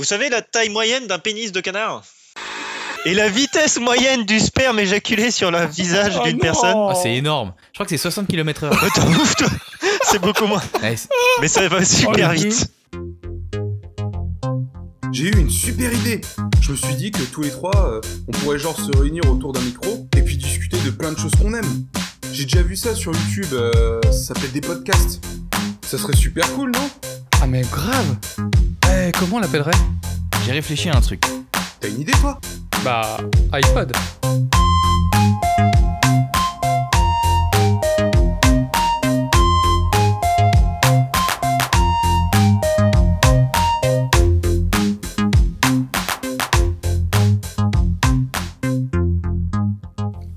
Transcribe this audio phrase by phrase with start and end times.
[0.00, 2.02] Vous savez la taille moyenne d'un pénis de canard?
[3.04, 6.74] Et la vitesse moyenne du sperme éjaculé sur le visage Oh d'une personne?
[6.74, 7.52] Ah, c'est énorme.
[7.66, 8.70] Je crois que c'est 60 km/h.
[8.70, 9.48] Ouais, t'en ouf, toi
[10.04, 10.62] C'est beaucoup moins.
[10.82, 10.94] Ouais,
[11.42, 12.72] Mais ça va super Oh, vite.
[15.12, 16.22] J'ai eu une super idée.
[16.62, 19.52] Je me suis dit que tous les trois, euh, on pourrait genre se réunir autour
[19.52, 21.84] d'un micro et puis discuter de plein de choses qu'on aime.
[22.32, 25.22] J'ai déjà vu ça sur YouTube, euh, ça s'appelle des podcasts.
[25.86, 26.88] Ça serait super cool, non?
[27.42, 28.16] Ah mais grave
[28.92, 29.70] Eh, comment on l'appellerait
[30.44, 31.22] J'ai réfléchi à un truc.
[31.80, 32.40] T'as une idée, toi?
[32.84, 33.18] Bah,
[33.52, 33.92] iPod.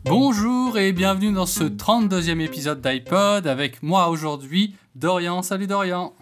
[0.05, 5.41] Bonjour et bienvenue dans ce 32e épisode d'iPod avec moi aujourd'hui, Dorian.
[5.41, 6.13] Salut Dorian.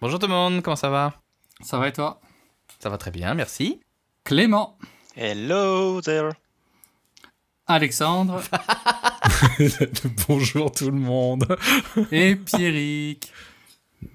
[0.00, 1.23] Bonjour tout le monde, comment ça va?
[1.64, 2.20] Ça va et toi?
[2.78, 3.80] Ça va très bien, merci.
[4.22, 4.76] Clément.
[5.16, 6.32] Hello there.
[7.66, 8.42] Alexandre
[10.28, 11.56] Bonjour tout le monde.
[12.12, 13.32] et Pierrick.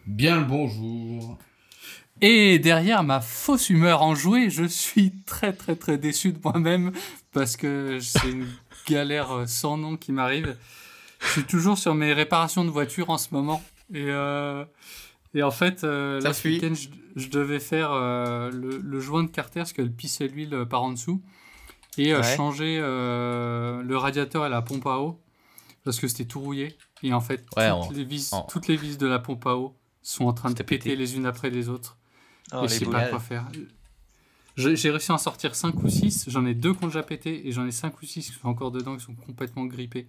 [0.06, 1.40] Bien le bonjour.
[2.22, 6.92] Et derrière ma fausse humeur enjouée, je suis très très très déçu de moi-même
[7.32, 8.48] parce que c'est une
[8.88, 10.56] galère sans nom qui m'arrive.
[11.22, 13.64] Je suis toujours sur mes réparations de voiture en ce moment.
[13.92, 14.64] Et, euh,
[15.34, 19.24] et en fait, euh, là, ce week-end, je, je devais faire euh, le, le joint
[19.24, 21.22] de carter parce que le pisse et l'huile par en dessous.
[21.98, 22.36] Et euh, Ouais.
[22.36, 25.20] changer euh, le radiateur et la pompe à eau
[25.84, 26.78] parce que c'était tout rouillé.
[27.04, 29.56] Et en fait, Ouais, toutes, les vis, en- toutes les vis de la pompe à
[29.56, 30.96] eau sont en train de péter pété.
[30.96, 31.98] les unes après les autres.
[32.54, 33.46] Oh, et je sais pas quoi faire.
[34.56, 36.26] J'ai réussi à en sortir 5 ou 6.
[36.30, 38.50] J'en ai deux qui ont déjà pété et j'en ai 5 ou 6 qui sont
[38.50, 40.08] encore dedans, qui sont complètement grippés.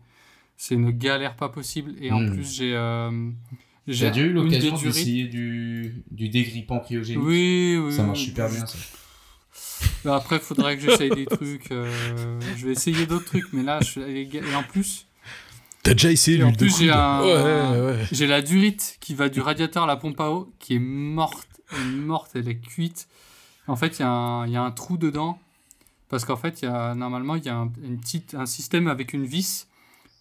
[0.57, 1.95] C'est une galère pas possible.
[2.01, 2.31] Et en Hmm.
[2.35, 2.75] plus, j'ai.
[2.75, 3.31] euh,
[3.86, 7.25] J'ai déjà eu l'occasion d'essayer du, du dégrippant cryogénique?
[7.25, 7.92] Oui, oui.
[7.92, 8.25] Ça marche oui.
[8.27, 8.78] super bien ça.
[10.05, 11.70] Après, il faudrait que j'essaye des trucs.
[11.73, 14.01] euh, je vais essayer d'autres trucs, mais là, je...
[14.01, 15.06] et en plus,
[15.83, 18.07] T'as déjà essayé Et en l'huile de plus, j'ai coude un- Ouais, ouais.
[18.13, 21.48] J'ai la durite qui va du radiateur à la pompe à eau qui est morte.
[21.73, 23.08] Elle est morte, elle est cuite.
[23.67, 25.39] En fait, il y, a un- il y a un trou dedans.
[26.08, 28.89] Parce qu'en fait, il y a, normalement, il y a un, une petite, un système
[28.89, 29.68] avec une vis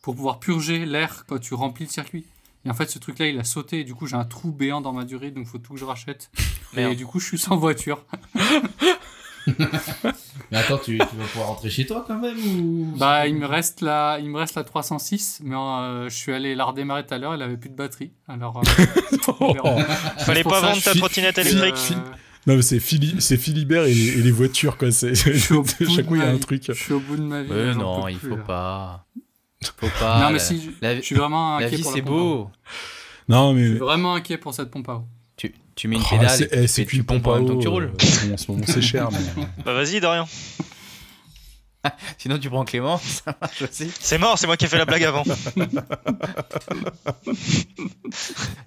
[0.01, 2.25] pour pouvoir purger l'air quand tu remplis le circuit.
[2.65, 3.79] Et en fait, ce truc-là, il a sauté.
[3.79, 5.79] Et du coup, j'ai un trou béant dans ma durite, donc il faut tout que
[5.79, 6.29] je rachète.
[6.73, 6.93] Merde.
[6.93, 8.05] Et du coup, je suis sans voiture.
[10.51, 13.45] Mais attends, tu, tu vas pouvoir rentrer chez toi quand même ou Bah, il me
[13.45, 17.13] reste la, il me reste la 306, mais euh, je suis allé la redémarrer tout
[17.13, 18.11] à l'heure, elle avait plus de batterie.
[18.27, 19.81] Alors, euh, verra.
[20.19, 21.97] Fallait pas vendre ta trottinette Euh, électrique.
[22.47, 24.91] Non mais c'est Phili- c'est Philibert et, et les voitures quoi.
[24.91, 26.63] C'est suis au bout chaque fois il y a un truc.
[26.67, 27.51] Je suis au bout de ma vie.
[27.51, 28.43] Euh, j'en non, il plus, faut là.
[28.43, 29.05] pas.
[29.77, 30.19] Faut pas.
[30.21, 32.03] Non, mais la- si, je- la, je suis vraiment la inquiet vie pour c'est la
[32.05, 32.51] pompe beau.
[33.27, 35.05] Non Je mais suis vraiment inquiet pour cette pompe à eau.
[35.35, 37.39] Tu, tu mets une Oh, pédale c'est et eh, tu, tu pompes pompe en à
[37.39, 37.57] même temps eau.
[37.57, 37.91] que tu roules.
[38.25, 39.43] euh, en ce moment c'est cher mais.
[39.65, 40.27] Bah vas-y, Dorian.
[42.17, 43.91] Sinon tu prends Clément, ça marche aussi.
[43.99, 45.23] C'est mort, c'est moi qui ai fait la blague avant.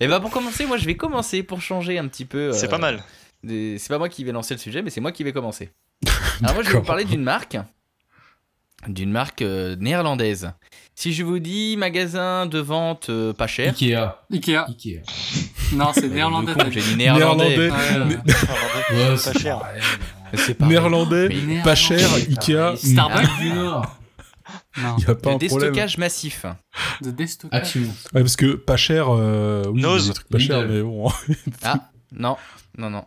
[0.01, 2.53] Et bah pour commencer, moi je vais commencer pour changer un petit peu.
[2.53, 3.03] C'est euh, pas mal.
[3.43, 5.71] des- C'est pas moi qui vais lancer le sujet, mais c'est moi qui vais commencer.
[6.43, 7.57] Alors moi je vais vous parler d'une marque,
[8.89, 10.53] d'une marque euh, néerlandaise.
[10.95, 14.19] Si je vous dis magasin de vente euh, pas cher, Ikea.
[14.31, 14.67] Ikea.
[14.69, 15.01] Ikea.
[15.73, 16.55] Non, c'est néerlandais.
[16.55, 16.97] de j'ai dit.
[16.97, 17.57] néerlandais.
[17.57, 18.17] Néerlandais.
[18.21, 19.17] Ouais, ouais.
[19.25, 19.61] Pas cher.
[20.35, 20.73] C'est pareil.
[20.73, 22.77] Néerlandais, Mais pas cher, Ikea.
[22.77, 23.17] Starbucks.
[23.19, 23.97] Amérique du Nord.
[24.79, 25.39] Non, Il y a pas Le un problème.
[25.39, 26.47] déstockage massif.
[27.03, 27.61] de déstockage.
[27.61, 27.81] Action.
[28.15, 29.07] Ouais, parce que pas cher.
[29.11, 30.09] Euh, oui, Nose.
[30.09, 30.67] des trucs pas Lidl.
[30.69, 31.11] mais bon.
[31.63, 32.37] Ah, non,
[32.77, 33.05] non, non.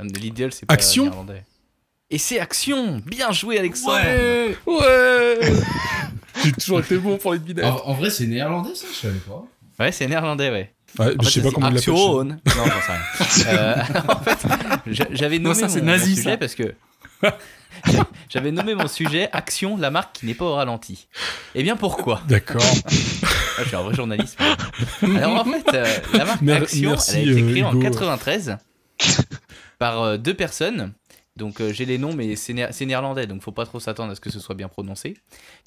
[0.00, 1.44] Lidl, c'est pas Action néerlandais.
[2.12, 5.52] Et c'est Action Bien joué, Alexandre Ouais Ouais.
[6.44, 7.64] J'ai toujours été bon pour les devinettes.
[7.64, 9.44] En, en vrai, c'est néerlandais ça, je savais pas.
[9.78, 10.72] Ouais, c'est néerlandais, ouais.
[10.98, 11.92] Ouais, En je fait, sais ça pas comment il l'appelle.
[11.94, 12.64] Action Non, j'en
[13.34, 13.58] sais rien.
[13.58, 13.74] Euh,
[14.08, 14.38] en fait,
[14.86, 16.22] j'a- j'avais Non, nommé ça, c'est mon, nazi, mon ça.
[16.22, 16.74] sujet parce que...
[18.28, 21.08] J'avais nommé mon sujet Action, la marque qui n'est pas au ralenti.
[21.54, 22.22] Eh bien, pourquoi?
[22.28, 22.62] D'accord.
[22.62, 22.88] Ah,
[23.62, 24.38] Je suis un vrai journaliste.
[25.02, 27.72] Alors, en fait, euh, la marque Mer- Action, merci, elle a été euh, créée en
[27.72, 27.80] Hugo.
[27.82, 28.56] 93
[29.78, 30.92] par euh, deux personnes.
[31.36, 34.12] Donc, euh, j'ai les noms, mais c'est né- c'est néerlandais, donc faut pas trop s'attendre
[34.12, 35.16] à ce que ce soit bien prononcé.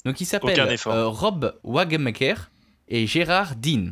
[0.04, 2.50] Donc, ils s'appellent euh, Rob Wagemaker
[2.88, 3.90] et Gérard Dean.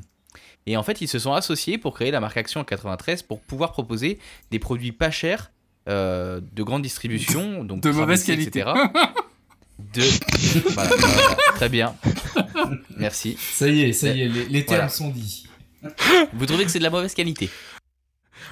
[0.66, 3.40] Et en fait, ils se sont associés pour créer la marque Action en 93 pour
[3.40, 4.18] pouvoir proposer
[4.50, 5.50] des produits pas chers,
[5.88, 8.60] euh, de grande distribution, donc De mauvaise qualité.
[8.60, 8.72] etc.
[9.78, 10.02] De...
[10.70, 11.96] Voilà, voilà, très bien.
[12.96, 13.36] Merci.
[13.40, 14.88] Ça y est, ça y est, les, les termes Voilà.
[14.88, 15.48] sont dits.
[16.32, 17.50] Vous trouvez que c'est de la mauvaise qualité?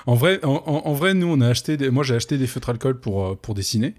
[0.07, 3.01] En vrai, en, vrai, nous, on a acheté, des- moi, j'ai acheté des feutres alcool
[3.01, 3.95] pour euh, pour dessiner,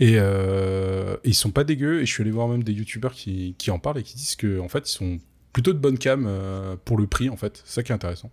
[0.00, 2.02] et, euh, et ils sont pas dégueux.
[2.02, 4.36] Et je suis allé voir même des youtubeurs qui, qui en parlent et qui disent
[4.36, 5.18] que en fait, ils sont
[5.52, 7.28] plutôt de bonne cam euh, pour le prix.
[7.30, 8.30] En fait, c'est ça qui est intéressant.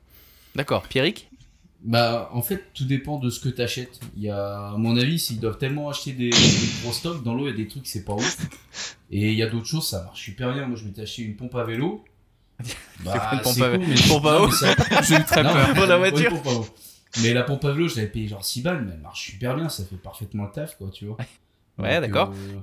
[0.55, 0.83] D'accord.
[0.83, 1.29] Pierrick?
[1.85, 3.99] Bah, en fait, tout dépend de ce que t'achètes.
[4.15, 6.37] Il y a, à mon avis, s'ils doivent tellement acheter des, des
[6.81, 8.37] gros stocks, dans l'eau, il y a des trucs, c'est pas ouf.
[9.11, 10.65] Et il y a d'autres choses, ça marche super bien.
[10.67, 12.05] Moi, je m'étais acheté une pompe à vélo.
[13.03, 14.49] Bah, une pompe c'est à cool, vélo mais- Une pompe à eau
[15.03, 15.73] J'ai eu très peur.
[15.73, 16.31] Pour la voiture.
[17.21, 19.55] Mais la pompe à vélo, je l'avais payé genre 6 balles, mais elle marche super
[19.55, 21.17] bien, ça fait parfaitement le taf, quoi, tu vois.
[21.79, 22.31] Ouais, d'accord.
[22.35, 22.59] euh,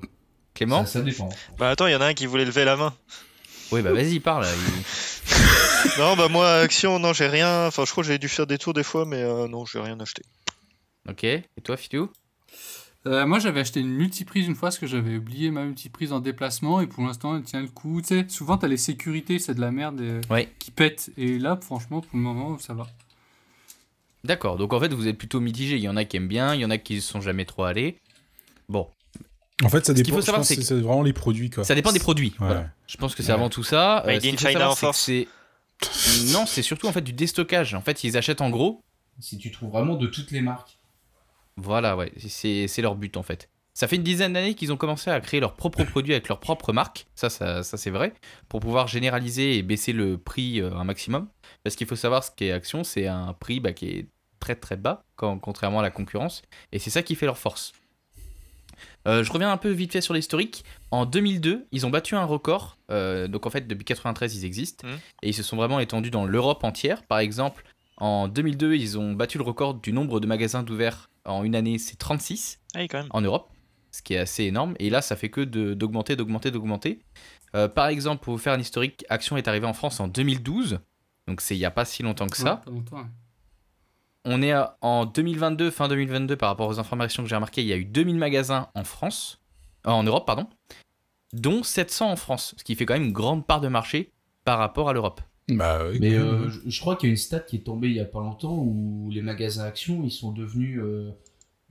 [0.54, 1.28] Clément ça, ça dépend.
[1.58, 2.94] Bah attends, il y en a un qui voulait lever la main.
[3.72, 4.46] Oui, bah vas-y, parle.
[5.84, 7.66] il- Non, bah moi, Action, non, j'ai rien.
[7.66, 9.80] Enfin, je crois que j'ai dû faire des tours des fois, mais euh, non, j'ai
[9.80, 10.22] rien acheté.
[11.08, 12.10] Ok, et toi, Fitou
[13.06, 16.20] Euh, moi, j'avais acheté une multiprise une fois parce que j'avais oublié ma multiprise en
[16.20, 18.00] déplacement et pour l'instant, elle tient le coup.
[18.02, 20.48] Tu sais, souvent, t'as les sécurités, c'est de la merde et- Ouais.
[20.58, 21.10] qui pètent.
[21.16, 22.86] Et là, franchement, pour le moment, ça va.
[24.24, 25.76] D'accord, donc en fait, vous êtes plutôt mitigé.
[25.76, 27.44] Il y en a qui aiment bien, il y en a qui ne sont jamais
[27.46, 27.98] trop allés.
[28.68, 28.88] Bon,
[29.64, 30.16] En fait, ça qu'il dépend.
[30.16, 31.64] faut je savoir, pense c'est que c'est vraiment les produits, quoi.
[31.64, 32.30] ça dépend des produits.
[32.40, 32.46] Ouais.
[32.46, 32.68] voilà.
[32.86, 33.38] Je pense que c'est Ouais.
[33.38, 34.02] avant tout ça.
[34.06, 35.00] Made in faut China savoir, en c'est que force.
[35.00, 37.74] c'est- Non, c'est surtout en fait du déstockage.
[37.74, 38.82] En fait, ils achètent en gros.
[39.18, 40.78] Si tu trouves vraiment de toutes les marques.
[41.56, 43.48] Voilà, ouais, c'est c'est leur but en fait.
[43.74, 46.40] Ça fait une dizaine d'années qu'ils ont commencé à créer leurs propres produits avec leurs
[46.40, 47.06] propres marques.
[47.14, 48.12] Ça, ça, ça, c'est vrai.
[48.48, 51.28] Pour pouvoir généraliser et baisser le prix euh, un maximum.
[51.64, 54.06] Parce qu'il faut savoir ce qu'est Action, c'est un prix bah, qui est
[54.38, 56.42] très très bas, quand- contrairement à la concurrence.
[56.72, 57.72] Et c'est ça qui fait leur force.
[59.06, 60.64] Euh, je reviens un peu vite fait sur l'historique.
[60.90, 62.78] En 2002, ils ont battu un record.
[62.90, 64.86] Euh, donc en fait, depuis 93, ils existent.
[64.86, 64.98] Mhm.
[65.22, 67.02] Et ils se sont vraiment étendus dans l'Europe entière.
[67.04, 67.64] Par exemple,
[67.98, 71.76] en 2002, ils ont battu le record du nombre de magasins d'ouverts en une année,
[71.78, 73.08] c'est 36 Ah oui, quand même.
[73.10, 73.50] en Europe,
[73.90, 74.74] ce qui est assez énorme.
[74.78, 77.00] Et là, ça fait que d'augmenter, d'augmenter, d'augmenter.
[77.54, 80.78] Euh, par exemple, pour vous faire un historique, Action est arrivé en France en 2012.
[81.30, 82.54] Donc c'est il n'y a pas si longtemps que ça.
[82.54, 83.04] Ouais, pas longtemps, ouais.
[84.24, 87.68] On est à- en 2022, fin 2022, par rapport aux informations que j'ai remarquées, il
[87.68, 89.40] y a eu 2000 magasins en France,
[89.86, 90.48] euh, en Europe, pardon,
[91.32, 94.10] dont 700 en France, ce qui fait quand même une grande part de marché
[94.44, 95.20] par rapport à l'Europe.
[95.48, 97.94] Bah, oui, Mais euh, je crois qu'il y a une stat qui est tombée il
[97.94, 101.12] y a pas longtemps où les magasins Action, ils sont devenus euh,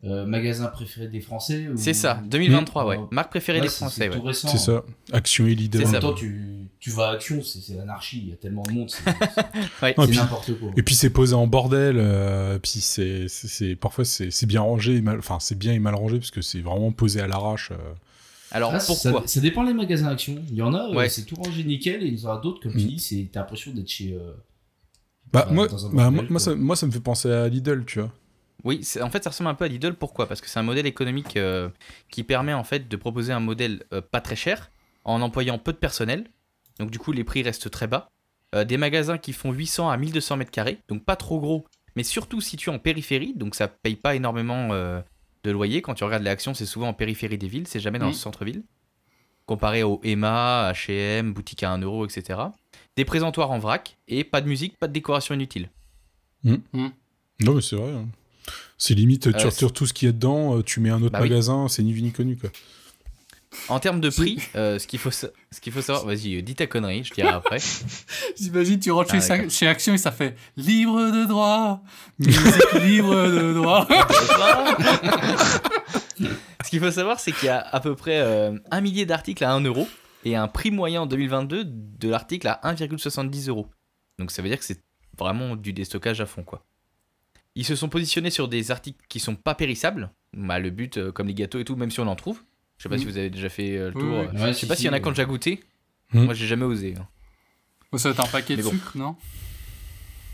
[0.06, 1.68] euh, magasins préférés des Français.
[1.68, 2.98] ou- C'est ça, 2023, ouais.
[2.98, 4.16] Euh, Marque préférée ouais, des c'est- Français, c'est ouais.
[4.16, 4.48] tout récent.
[4.48, 4.84] C'est ça.
[5.12, 5.82] Action et leader.
[5.82, 5.94] C'est En ça.
[5.94, 8.72] même temps, tu, tu vas à Action, c'est c'est l'anarchie, il y a tellement de
[8.72, 9.04] monde, c'est
[9.82, 9.94] Ouais.
[9.98, 10.70] N'importe quoi.
[10.78, 14.62] Et puis c'est posé en bordel, euh, puis c'est, c'est, c'est- parfois c'est, c'est bien
[14.62, 17.28] rangé, et mal, enfin c'est bien et mal rangé parce que c'est vraiment posé à
[17.28, 17.72] l'arrache.
[17.72, 17.76] euh.
[18.52, 20.38] Alors Ah, pourquoi ça, ça dépend les magasins Action.
[20.50, 21.10] Il y en a, euh, Ouais.
[21.10, 22.88] c'est tout rangé nickel, et il y en a d'autres, comme tu Mm.
[22.88, 24.14] dis, c'est- t'as l'impression d'être chez.
[24.14, 24.32] euh,
[25.32, 26.40] Bah, moi, bah, bordel, moi, moi, quoi.
[26.40, 28.12] ça, moi ça me fait penser à Lidl, tu vois.
[28.64, 29.94] Oui, c'est- en fait, ça ressemble un peu à Lidl.
[29.94, 30.28] Pourquoi?
[30.28, 31.70] Parce que c'est un modèle économique euh,
[32.10, 34.70] qui permet en fait de proposer un modèle euh, pas très cher
[35.06, 36.26] en employant peu de personnel.
[36.80, 38.10] Donc du coup, les prix restent très bas.
[38.56, 42.04] Euh, des magasins qui font 800 à 1200 mètres carrés, donc pas trop gros, mais
[42.04, 45.02] surtout situés en périphérie, donc ça paye pas énormément euh,
[45.44, 45.82] de loyer.
[45.84, 48.14] Quand tu regardes les actions, c'est souvent en périphérie des villes, c'est jamais dans le
[48.18, 48.64] centre-ville.
[49.46, 52.40] Comparé au Emma, H&M, boutique à 1 euro, etc.
[52.96, 55.70] Des présentoirs en vrac et pas de musique, pas de décoration inutile.
[57.42, 57.92] Non mais c'est vrai.
[57.92, 58.08] hein.
[58.78, 61.02] C'est limite, tu Euh, retires tout ce qu'il y a dedans, euh, tu mets un
[61.02, 61.30] autre Bah oui.
[61.30, 62.50] magasin, c'est ni vu ni connu quoi.
[63.68, 66.42] En termes de prix, euh, ce qu'il faut, sa- ce qu'il faut savoir, vas-y, euh,
[66.44, 67.58] dis ta connerie, je dirai après.
[68.40, 71.82] J'imagine, tu rentres Ah, chez, Action et ça fait libre de droit.
[72.20, 73.88] Musique libre de droit.
[76.64, 79.44] Ce qu'il faut savoir, c'est qu'il y a à peu près euh, un millier d'articles
[79.44, 79.88] à 1 euro
[80.26, 83.68] et un prix moyen en 2022 de l'article à 1,70 euros.
[84.20, 84.82] Donc ça veut dire que c'est
[85.18, 86.64] vraiment du déstockage à fond, quoi.
[87.60, 90.12] Ils se sont positionnés sur des articles qui sont pas périssables.
[90.34, 92.42] Bah, le but, euh, comme les gâteaux et tout, même si on en trouve.
[92.78, 93.00] Je sais pas Mm.
[93.00, 94.12] si vous avez déjà fait euh, le Oui, tour.
[94.12, 94.28] oui.
[94.40, 95.60] euh, Ouais, Je sais pas s'il y en a qui ont déjà goûté.
[96.14, 96.24] Mm.
[96.24, 96.94] Moi, j'ai jamais osé.
[96.98, 97.06] hein.
[97.92, 98.72] Oh, ça va être un paquet Mais de bon.
[98.72, 99.18] sucre, non?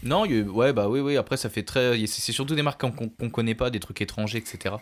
[0.03, 1.17] Non, il y a- ouais, bah oui, oui.
[1.17, 1.97] Après, ça fait très.
[2.05, 4.75] C'est c'est surtout des marques qu'on qu'on connaît pas, des trucs étrangers, etc.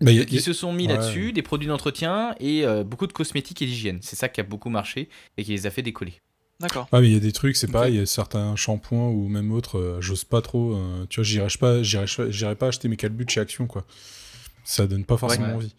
[0.00, 0.92] Bah, a- a- se sont mis Ouais.
[0.94, 4.00] là-dessus, des produits d'entretien et euh, beaucoup de cosmétiques et d'hygiène.
[4.02, 6.20] C'est ça qui a beaucoup marché et qui les a fait décoller.
[6.60, 6.88] D'accord.
[6.92, 7.72] Ah mais il y a des trucs, c'est Ok.
[7.72, 11.20] pareil, il y a certains shampoings ou même autres, euh, j'ose pas trop, euh, tu
[11.20, 13.84] vois, j'irai pas, j'irai pas acheter mes calbutes chez Action quoi.
[14.64, 15.52] Ça donne pas forcément Ouais.
[15.54, 15.74] envie.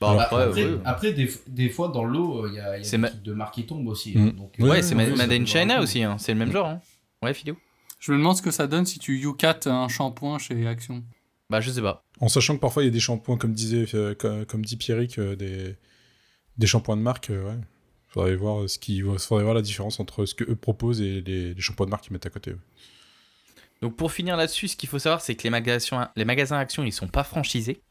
[0.00, 0.78] Alors, Bah, après, après, ouais.
[0.84, 3.10] après, des, des fois, dans l'eau, il y a, il y a C'est des ma-
[3.10, 4.18] de marques qui tombent aussi.
[4.18, 4.20] Mm.
[4.28, 6.16] hein, donc, Ouais, euh, Ouais, c'est ouais, Made in China aussi, hein.
[6.18, 6.66] c'est le même genre.
[6.66, 6.80] Hein.
[7.22, 7.56] Ouais, Philou
[8.00, 11.04] Je me demande ce que ça donne si tu YouCat un shampoing chez Action.
[11.48, 12.02] Bah, je sais pas.
[12.20, 14.76] En sachant que parfois il y a des shampoings, comme disait, euh, comme, comme dit
[14.76, 15.76] Pierrick, euh, des,
[16.58, 17.54] des shampoings de marque, euh,
[18.16, 18.22] ouais.
[18.22, 21.54] Faudrait voir ce qui, faudrait voir la différence entre ce que eux proposent et les,
[21.54, 22.52] les shampoings de marque qu'ils mettent à côté.
[22.52, 22.58] ouais.
[23.80, 26.84] Donc, pour finir là-dessus, ce qu'il faut savoir, c'est que les magasins, les magasins Action,
[26.84, 27.82] ils sont pas franchisés.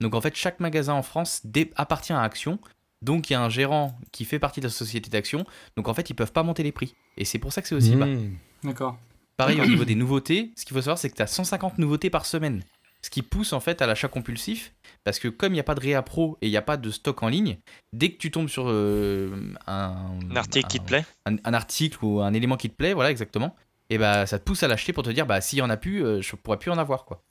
[0.00, 2.60] Donc, en fait, chaque magasin en France dé- appartient à Action.
[3.02, 5.44] Donc, il y a un gérant qui fait partie de la société d'Action.
[5.76, 6.94] Donc, en fait, ils peuvent pas monter les prix.
[7.16, 8.06] Et c'est pour ça que c'est aussi bas.
[8.06, 8.36] Mmh.
[8.62, 8.98] D'accord.
[9.36, 12.10] Pareil au niveau des nouveautés, ce qu'il faut savoir c'est que tu as 150 nouveautés
[12.10, 12.62] par semaine.
[13.02, 15.74] Ce qui pousse en fait à l'achat compulsif, parce que comme il n'y a pas
[15.74, 17.58] de réa pro et il n'y a pas de stock en ligne,
[17.94, 22.04] dès que tu tombes sur euh, un, Un article qui te plaît un, un article
[22.04, 23.56] ou un élément qui te plaît, voilà exactement,
[23.88, 25.76] et bah ça te pousse à l'acheter pour te dire bah s'il y en a
[25.78, 27.22] plus, euh, je pourrais plus en avoir quoi.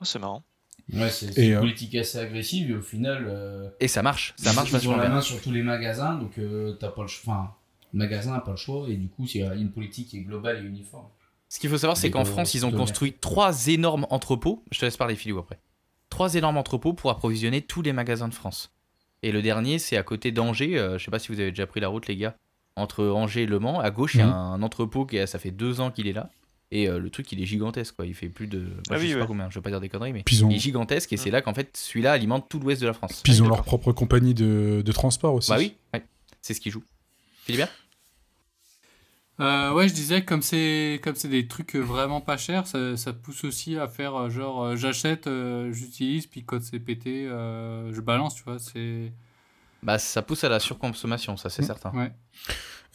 [0.00, 0.42] Oh, c'est marrant.
[0.92, 3.26] Ouais, c'est une euh, politique assez agressive et au final.
[3.28, 6.38] euh, Et ça marche, ça marche ils ont la main sur tous les magasins, donc
[6.38, 7.34] euh, t'as pas le choix.
[7.34, 7.54] Enfin,
[7.92, 10.64] le magasin n'a pas le choix et du coup, c'est une politique qui est globale
[10.64, 11.06] et uniforme.
[11.52, 14.64] Ce qu'il faut savoir, c'est qu'en France, ils ont construit trois énormes entrepôts.
[14.72, 15.58] Je te laisse parler, Philou, après.
[16.08, 18.72] Trois énormes entrepôts pour approvisionner tous les magasins de France.
[19.22, 20.78] Et le dernier, c'est à côté d'Angers.
[20.78, 22.34] Euh, je sais pas si vous avez déjà pris la route, les gars.
[22.74, 24.32] Entre Angers et Le Mans, à gauche, il y a Mhm.
[24.32, 26.30] un entrepôt qui, a- ça fait deux ans qu'il est là.
[26.70, 28.06] Et euh, le truc, il est gigantesque, quoi.
[28.06, 28.60] Il fait plus de.
[28.60, 29.26] bah, Ah je oui, sais pas ouais.
[29.26, 31.12] combien, je vais pas dire des conneries, mais ont, il est gigantesque.
[31.12, 33.20] Et c'est là qu'en fait, celui-là alimente tout l'ouest de la France.
[33.22, 35.50] puis ils ont leur propre compagnie de, de transport aussi.
[35.50, 36.02] Bah oui, ouais.
[36.40, 36.82] c'est ce qui joue.
[37.44, 37.68] Philippe
[39.40, 42.96] Euh, ouais, je disais, comme c'est comme c'est des trucs euh, vraiment pas chers, ça,
[42.96, 47.26] ça pousse aussi à faire euh, genre euh, j'achète, euh, j'utilise, puis quand c'est pété,
[47.26, 48.58] euh, je balance, tu vois.
[48.58, 49.10] C'est.
[49.82, 51.66] Bah, ça pousse à la surconsommation, ça, c'est Mhm.
[51.66, 51.90] certain.
[51.92, 52.12] Ouais.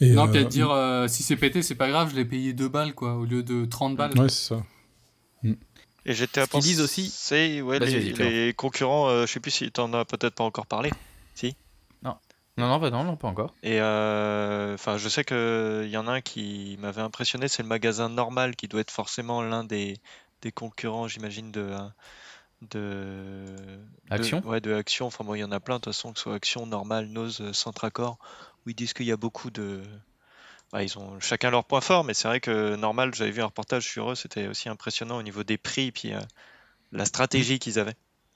[0.00, 2.16] Et, non, euh, puis à te dire, euh, si c'est pété, c'est pas grave, je
[2.16, 4.18] l'ai payé 2 balles, quoi, au lieu de 30 balles.
[4.18, 4.62] Ouais, c'est ça.
[6.06, 8.12] Et j'étais à penser, aussi- c'est ouais, les,
[8.46, 10.90] les concurrents, euh, je sais plus si t'en as peut-être pas encore parlé.
[12.58, 13.54] Non, non, bah non, non, pas encore.
[13.62, 17.68] Et euh, je sais que il y en a un qui m'avait impressionné, c'est le
[17.68, 19.98] magasin normal qui doit être forcément l'un des,
[20.42, 21.88] des concurrents, j'imagine, de, euh,
[22.62, 23.46] de,
[24.10, 25.06] de- Action Ouais, de Action.
[25.06, 27.06] Enfin, bon, il y en a plein, de toute façon, que ce soit Action, Normal,
[27.06, 28.18] Nose, euh, Centracor,
[28.66, 29.82] où ils disent qu'il y a beaucoup de.
[30.72, 33.46] bah, ils ont chacun leur point fort, mais c'est vrai que Normal, j'avais vu un
[33.46, 36.20] reportage sur eux, c'était aussi impressionnant au niveau des prix et puis euh,
[36.90, 37.94] la stratégie qu'ils avaient.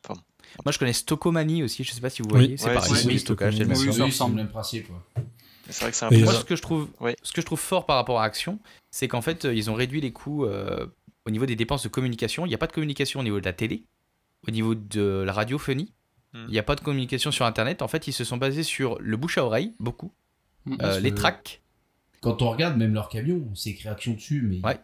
[0.08, 2.34] Moi, je connais Stockomanie aussi, je sais pas si vous Oui.
[2.38, 4.36] voyez, c'est Ouais, pareil, du stockage, c'est le même Oui, Oui, c'est ressemble.
[4.36, 4.88] le même principe.
[4.90, 5.22] ouais.
[5.70, 7.16] C'est vrai que c'est un peu Moi, ça- ce que je trouve, Ouais.
[7.22, 8.58] ce que je trouve fort par rapport à Action,
[8.90, 10.86] c'est qu'en fait, euh, ils ont réduit les coûts euh,
[11.24, 12.44] au niveau des dépenses de communication.
[12.44, 13.84] Il n'y a pas de communication au niveau de la télé,
[14.46, 15.94] au niveau de la radiophonie.
[16.34, 16.44] Hmm.
[16.48, 17.80] Il n'y a pas de communication sur Internet.
[17.80, 20.12] En fait, ils se sont basés sur le bouche à oreille, beaucoup,
[20.66, 20.76] Mm.
[20.82, 21.62] euh, les que tracks.
[22.20, 24.60] Quand on regarde même leur camion, c'est écrit action dessus, mais.
[24.66, 24.78] Ouais.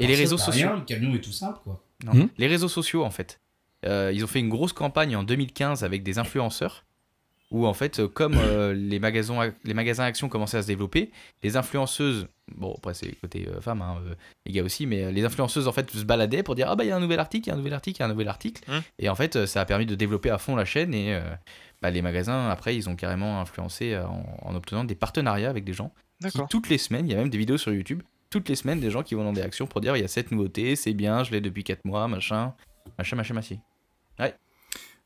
[0.00, 0.68] Et les ça, réseaux sociaux.
[0.68, 1.82] rien, le camion est tout simple, quoi.
[2.04, 2.28] Non, Hmm.
[2.38, 3.40] Les réseaux sociaux, en fait.
[3.86, 6.84] Euh, ils ont fait une grosse campagne en 2015 avec des influenceurs.
[7.50, 11.10] Où en fait, euh, comme euh, les, magasins, les magasins Action commençaient à se développer,
[11.42, 14.02] les influenceuses, bon après c'est côté euh, femme, hein,
[14.44, 16.88] les gars aussi, mais les influenceuses en fait se baladaient pour dire ah bah il
[16.88, 18.10] y a un nouvel article, il y a un nouvel article, il y a un
[18.10, 18.62] nouvel article.
[18.70, 18.82] Hum.
[18.98, 21.18] Et en fait, ça a permis de développer à fond la chaîne et
[21.80, 25.72] bah, les magasins après ils ont carrément influencé en, en obtenant des partenariats avec des
[25.72, 26.48] gens qui D'accord.
[26.48, 28.90] toutes les semaines, il y a même des vidéos sur YouTube, toutes les semaines des
[28.90, 31.24] gens qui vont dans des actions pour dire il y a cette nouveauté, c'est bien,
[31.24, 32.52] je l'ai depuis 4 mois, machin,
[32.96, 33.56] machin, machin, machin.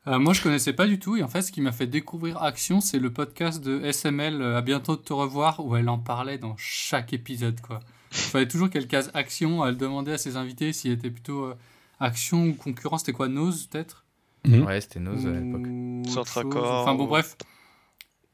[0.05, 1.15] Euh, moi, je connaissais pas du tout.
[1.15, 4.57] Et en fait, ce qui m'a fait découvrir Action, c'est le podcast de SML, euh,
[4.57, 7.61] À bientôt de te revoir, où elle en parlait dans chaque épisode.
[7.61, 7.79] Quoi.
[8.11, 9.65] Il fallait toujours qu'elle case Action.
[9.65, 11.55] Elle demandait à ses invités s'il était plutôt euh,
[12.01, 12.97] Action ou concurrent.
[12.97, 14.03] C'était quoi, Nose, peut-être?
[14.45, 14.63] Mhm.
[14.65, 16.11] Ouais, c'était Nose à l'époque.
[16.13, 16.69] Centracor, chose.
[16.81, 17.37] Enfin, bon, ou- bref.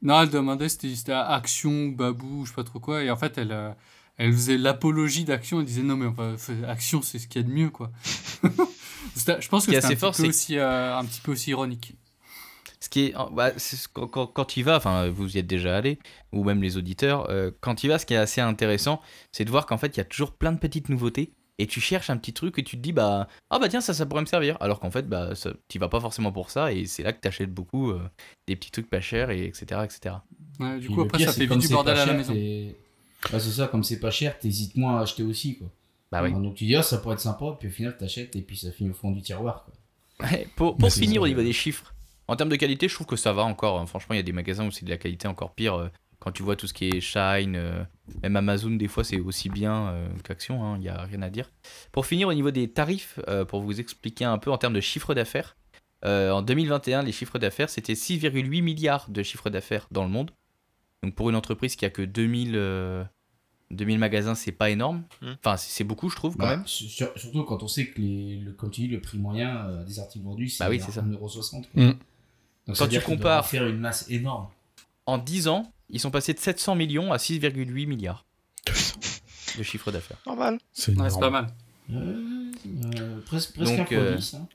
[0.02, 3.04] Non, elle demandait si c'était Action ou Babou, je sais pas trop quoi.
[3.04, 3.70] Et en fait, elle, euh,
[4.16, 5.60] elle faisait l'apologie d'Action.
[5.60, 6.34] Elle disait non, mais enfin,
[6.66, 7.92] Action, c'est ce qu'il y a de mieux, quoi.
[9.16, 11.04] Je pense que qui est c'était un, assez fort, petit peu c'est- aussi, euh, un
[11.04, 11.94] petit peu aussi ironique.
[12.82, 15.46] Ce qui est, bah, c'est ce- quand, quand, quand il va, enfin vous y êtes
[15.46, 15.98] déjà allé,
[16.32, 19.02] ou même les auditeurs, euh, quand il va, ce qui est assez intéressant,
[19.32, 21.32] c'est de voir qu'en fait il y a toujours plein de petites nouveautés.
[21.58, 23.92] Et tu cherches un petit truc et tu te dis bah ah bah tiens ça
[23.92, 25.34] ça pourrait me servir alors qu'en fait bah
[25.68, 28.00] tu vas pas forcément pour ça et c'est là que tu achètes beaucoup euh,
[28.46, 30.14] des petits trucs pas chers et etc etc
[30.58, 32.32] Ouais, du coup, après, pire, ça c'est fait vite du c'est bordel à la maison.
[32.32, 32.74] Ouais,
[33.32, 35.68] c'est ça, comme c'est pas cher, t'hésites moins à acheter aussi, quoi.
[36.10, 38.42] Bah oui Donc tu dis, ah, ça pourrait être sympa, puis au final, t'achètes et
[38.42, 39.74] puis ça finit au fond du tiroir, quoi.
[40.20, 41.94] Ouais, pour Bah, pour c'est finir au niveau des chiffres,
[42.28, 43.80] en termes de qualité, je trouve que ça va encore.
[43.80, 43.86] hein.
[43.86, 45.74] Franchement, il y a des magasins où c'est de la qualité encore pire.
[45.74, 45.88] euh,
[46.18, 47.82] Quand tu vois tout ce qui est Shine, euh,
[48.22, 50.62] même Amazon, des fois, c'est aussi bien euh, qu'Action.
[50.64, 51.50] hein, Il n'y a rien à dire.
[51.92, 54.80] Pour finir, au niveau des tarifs, euh, pour vous expliquer un peu en termes de
[54.80, 55.56] chiffre d'affaires,
[56.04, 60.30] euh, en 2021, les chiffres d'affaires, c'était 6,8 milliards de chiffre d'affaires dans le monde.
[61.02, 63.02] Donc pour une entreprise qui a que 2000, euh,
[63.70, 65.02] 2000 magasins, c'est pas énorme.
[65.22, 65.32] Hmm.
[65.44, 66.66] Enfin, c'est beaucoup, je trouve, quand Bah, même.
[66.66, 69.84] sur- surtout quand on sait que, les, le, comme tu dis, le prix moyen euh,
[69.84, 71.02] des articles vendus, c'est Bah oui, c'est ça.
[71.02, 71.66] 1,60€.
[71.74, 71.92] Mm.
[72.66, 74.48] Donc Quand tu compares- faire une masse énorme.
[75.06, 78.24] En 10 ans, ils sont passés de 700 millions à 6,8 milliards
[79.58, 80.18] de chiffre d'affaires.
[80.26, 80.58] Normal.
[80.72, 81.10] C'est Ouais, énorme.
[81.10, 81.46] c'est pas mal.
[81.92, 82.52] Euh,
[82.98, 84.48] euh, presque presque Donc, un euh, fois 10, hein.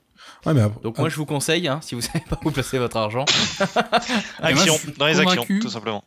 [0.46, 2.78] Ouais, mais après- Donc moi je vous conseille, hein, si vous savez pas où placer
[2.78, 3.24] votre argent,
[3.60, 6.04] Et moi, Action, je suis dans les actions, tout simplement.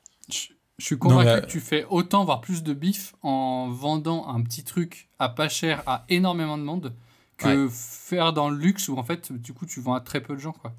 [0.80, 4.28] Je, suis convaincu Non, mais- que tu fais autant, voire plus de bif en vendant
[4.28, 6.94] un petit truc à pas cher à énormément de monde
[7.38, 10.36] que faire dans le luxe où en fait, du coup, tu vends à très peu
[10.36, 10.52] de gens.
[10.52, 10.74] Quoi.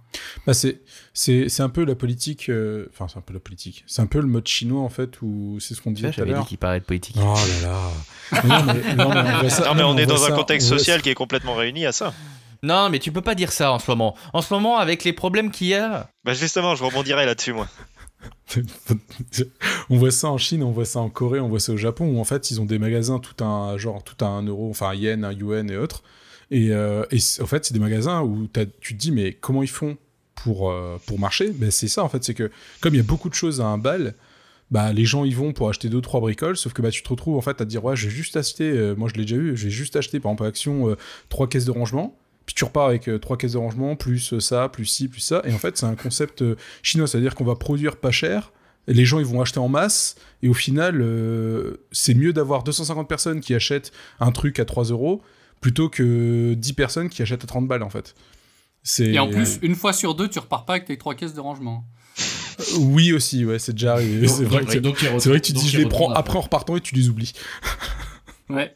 [0.47, 0.83] Bah, c'est,
[1.15, 2.51] c'est, c'est un peu la politique.
[2.51, 3.83] euh, Enfin, c'est un peu la politique.
[3.87, 6.17] C'est un peu le mode chinois, en fait, où c'est ce qu'on disait tout à
[6.17, 6.47] j'avais dit l'heure.
[6.47, 7.17] qu'il parlait de politique.
[7.19, 7.91] Oh là là.
[8.45, 11.01] Non, mais, non, mais on voit ça- Non, mais on est dans un contexte social
[11.01, 12.13] qui est complètement réuni à ça.
[12.63, 14.15] Non, mais tu peux pas dire ça en ce moment.
[14.35, 17.67] En ce moment, avec les problèmes qu'il y a, Bah justement, je rebondirai là-dessus, moi.
[19.89, 22.07] On voit ça en Chine, on voit ça en Corée, on voit ça au Japon,
[22.07, 24.95] où en fait ils ont des magasins tout un genre tout un euro, enfin un
[24.95, 26.03] yen, un yuan et autres.
[26.51, 28.49] Et, euh, et en fait c'est des magasins où
[28.81, 29.97] tu te dis mais comment ils font
[30.35, 31.51] pour euh, pour marcher?
[31.51, 32.51] Ben c'est ça en fait, c'est que
[32.81, 34.15] comme il y a beaucoup de choses à un bal,
[34.71, 37.09] bah les gens y vont pour acheter deux trois bricoles, sauf que bah tu te
[37.09, 39.23] retrouves en fait à te dire ouais je vais juste acheter, euh, moi je l'ai
[39.23, 40.97] déjà eu, je vais juste acheter par exemple Action euh,
[41.29, 42.17] trois caisses de rangement.
[42.51, 45.21] Puis tu repars avec euh, trois caisses de rangement, plus euh, ça, plus ci, plus
[45.21, 45.41] ça.
[45.45, 48.51] Et en fait, c'est un concept euh, chinois, c'est-à-dire qu'on va produire pas cher,
[48.89, 53.09] les gens ils vont acheter en masse, et au final, euh, c'est mieux d'avoir 250
[53.09, 55.23] personnes qui achètent un truc à 3 euros
[55.61, 58.17] plutôt que 10 personnes qui achètent à 30 balles en fait.
[58.83, 59.13] C'est...
[59.13, 61.41] Et en plus, une fois sur deux, tu repars pas avec tes trois caisses de
[61.41, 61.85] rangement.
[62.19, 64.27] Euh, oui aussi, ouais, c'est déjà arrivé.
[64.27, 67.09] C'est vrai, vrai que tu dis je les prends après en repartant et tu les
[67.09, 67.33] oublies.
[68.49, 68.75] Ouais.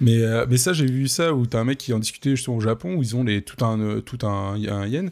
[0.00, 2.56] Mais, euh, mais ça, j'ai vu ça où t'as un mec qui en discutait justement
[2.56, 5.10] au Japon où ils ont les, tout, un, euh, tout un, un yen.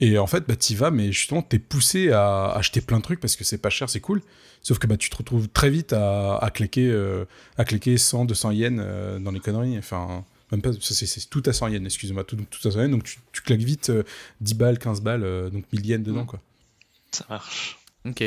[0.00, 3.20] Et en fait, bah, t'y vas, mais justement, t'es poussé à acheter plein de trucs
[3.20, 4.22] parce que c'est pas cher, c'est cool.
[4.62, 7.24] Sauf que bah, tu te retrouves très vite à, à, claquer, euh,
[7.56, 9.78] à claquer 100, 200 yens euh, dans les conneries.
[9.78, 12.90] Enfin, même pas, c'est, c'est tout à 100 yens, excuse-moi, tout, tout à 100 yens.
[12.90, 14.02] Donc tu, tu claques vite euh,
[14.40, 16.40] 10 balles, 15 balles, euh, donc 1000 yens dedans, quoi.
[17.12, 17.78] Ça marche.
[18.04, 18.24] Ok.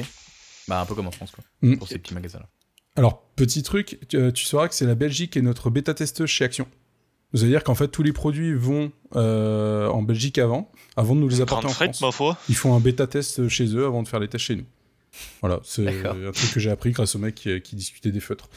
[0.68, 1.44] Bah, un peu comme en France, quoi.
[1.62, 1.78] Mm.
[1.78, 2.48] Pour ces petits magasins-là.
[2.98, 6.44] Alors, petit truc, tu, euh, tu sauras que c'est la Belgique et notre bêta-testeuse chez
[6.46, 6.68] Action.
[7.34, 11.22] Ça veut dire qu'en fait, tous les produits vont euh, en Belgique avant, avant de
[11.22, 12.02] nous les apporter en France.
[12.02, 12.38] ma foi.
[12.50, 14.66] Ils font un bêta-test chez eux avant de faire les tests chez nous.
[15.42, 18.50] Voilà, c'est un truc que j'ai appris grâce au mec qui, qui discutait des feutres.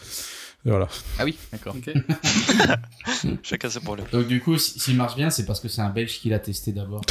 [0.65, 0.89] Voilà.
[1.19, 1.77] Ah oui, d'accord.
[1.77, 1.93] Ok.
[3.43, 4.07] Chacun ses problèmes.
[4.13, 6.39] Donc du coup, si- s'il marche bien, c'est parce que c'est un Belge qui l'a
[6.39, 7.03] testé d'abord.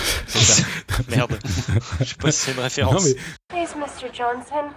[1.10, 1.38] Merde.
[2.00, 3.06] Je sais pas si c'est une référence.
[3.06, 3.16] Non, mais
[3.50, 4.08] Please, Mr.
[4.14, 4.70] Johnson.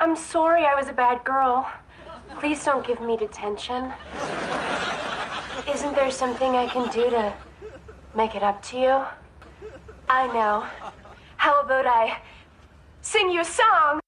[0.00, 1.70] I'm sorry I was a bad girl.
[2.38, 3.92] Please don't give me detention.
[5.68, 7.34] Isn't there something I can do to
[8.16, 9.04] make it up to you?
[10.08, 10.64] I know.
[11.36, 12.16] How about I
[13.02, 13.99] sing you a song?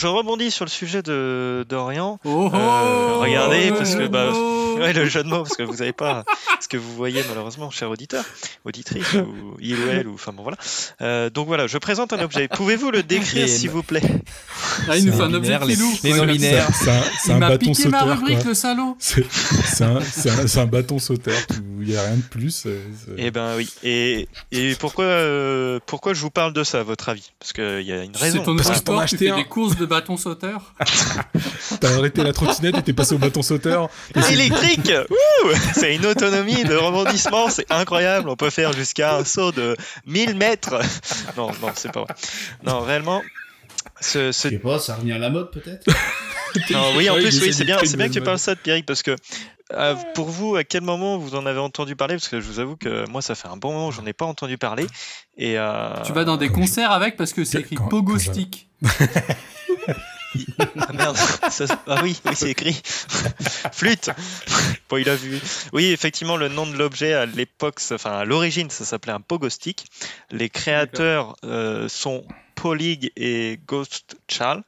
[0.00, 2.18] Je rebondis sur le sujet de d'Orient.
[2.24, 4.30] Oh, Euh, oh, regardez, le parce que bah.
[4.80, 6.24] Ouais, le jeu de mots, parce que vous n'avez pas
[6.60, 8.24] ce que vous voyez malheureusement, cher auditeur,
[8.64, 10.56] auditrice, ou il ou elle, ou enfin bon voilà.
[11.00, 12.48] Euh, donc voilà, je présente un objet.
[12.48, 14.02] Pouvez-vous le décrire, s'il vous plaît?
[14.88, 15.92] Ah, il nous C'est fait un objet les- filou.
[16.02, 16.38] les
[16.72, 17.02] ça.
[17.18, 18.16] c'est un, m'a bâton piqué ma sauteur.
[18.16, 18.48] rubrique, quoi.
[18.48, 18.96] le salaud.
[18.98, 19.24] C'est
[19.84, 21.36] un, c'est un- c'est un bâton sauteur.
[21.78, 22.66] où Il n'y a rien de plus.
[23.16, 23.70] Eh ben oui.
[23.82, 27.30] Et, et pourquoi, euh, pourquoi je vous parle de ça, à votre avis?
[27.38, 28.38] Parce qu'il y a une raison.
[28.38, 29.36] C'est ton Parce sport, tu acheté fais un.
[29.36, 30.74] des courses de bâton sauteur.
[31.80, 33.88] T'as arrêté la trottinette et t'es passé au bâton sauteur.
[34.14, 34.34] Et c'est-
[34.72, 34.92] Électrique
[35.74, 38.28] C'est une autonomie de rebondissement, c'est incroyable.
[38.28, 40.80] On peut faire jusqu'à un saut de 1000 mètres.
[41.36, 42.14] Non, non, c'est pas vrai.
[42.64, 43.22] Non, réellement,
[44.00, 45.86] ce, ce Je sais pas, ça revient à la mode peut-être?
[46.72, 49.04] Non, oui, en plus, oui, c'est bien, bien que tu parles ça de Pierrick parce
[49.04, 49.14] que
[49.72, 52.16] euh, pour vous, à quel moment vous en avez entendu parler?
[52.16, 54.24] Parce que je vous avoue que moi, ça fait un bon moment, j'en ai pas
[54.24, 54.88] entendu parler.
[55.36, 58.18] Et euh, Tu vas dans des concerts avec parce que c'est écrit Quand- Pogo quand
[58.18, 58.68] je- Stick.
[60.78, 62.80] Ah merde, ça- ah oui, oui c'est écrit.
[63.72, 64.10] Flûte.
[64.88, 65.40] Bon, il a vu.
[65.72, 69.48] Oui, effectivement, le nom de l'objet à l'époque, enfin à l'origine, ça s'appelait un pogo
[69.48, 69.86] stick.
[70.30, 72.24] Les créateurs euh, sont
[72.76, 74.62] League et Ghost Child.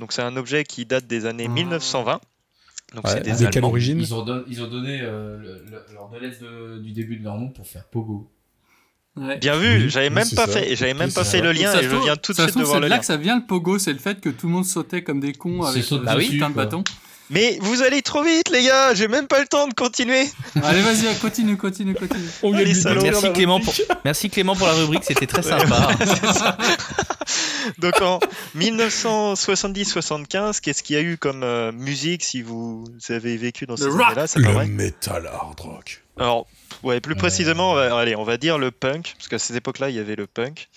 [0.00, 1.52] Donc c'est un objet qui date des années Ah.
[1.52, 2.20] 1920.
[2.94, 3.70] Donc Ouais, c'est des Allemands.
[4.00, 7.16] Ils ont, don- ils ont donné euh, le- le- leur deux lettres de- du début
[7.16, 8.28] de leur nom pour faire Pogo.
[9.16, 9.38] Ouais.
[9.38, 10.52] Bien vu, Oui, j'avais oui, même c'est pas ça.
[10.52, 12.40] fait, j'avais même Oui, pas c'est fait le lien Ça et je viens tout de
[12.40, 13.00] suite de voir c'est le de là lien.
[13.00, 15.32] que ça vient le pogo, c'est le fait que tout le monde sautait comme des
[15.32, 16.64] cons C'est avec putain de quoi.
[16.64, 16.84] bâton.
[17.28, 20.28] Mais vous allez trop vite, les gars, j'ai même pas le temps de continuer.
[20.62, 22.22] Allez, vas-y, continue, continue, continue.
[22.44, 23.74] On vient Allez, Merci Clément, pour...
[24.04, 25.88] Merci Clément pour la rubrique, c'était très sympa.
[27.78, 28.20] Donc en
[28.56, 33.86] 1970-75, qu'est-ce qu'il y a eu comme euh, musique si vous avez vécu dans ces
[33.86, 36.02] années-là C'est pas Le metal hard rock.
[36.18, 36.46] Alors,
[36.82, 39.90] ouais, plus précisément, on va, allez, on va dire le punk, parce qu'à cette époque-là,
[39.90, 40.68] il y avait le punk.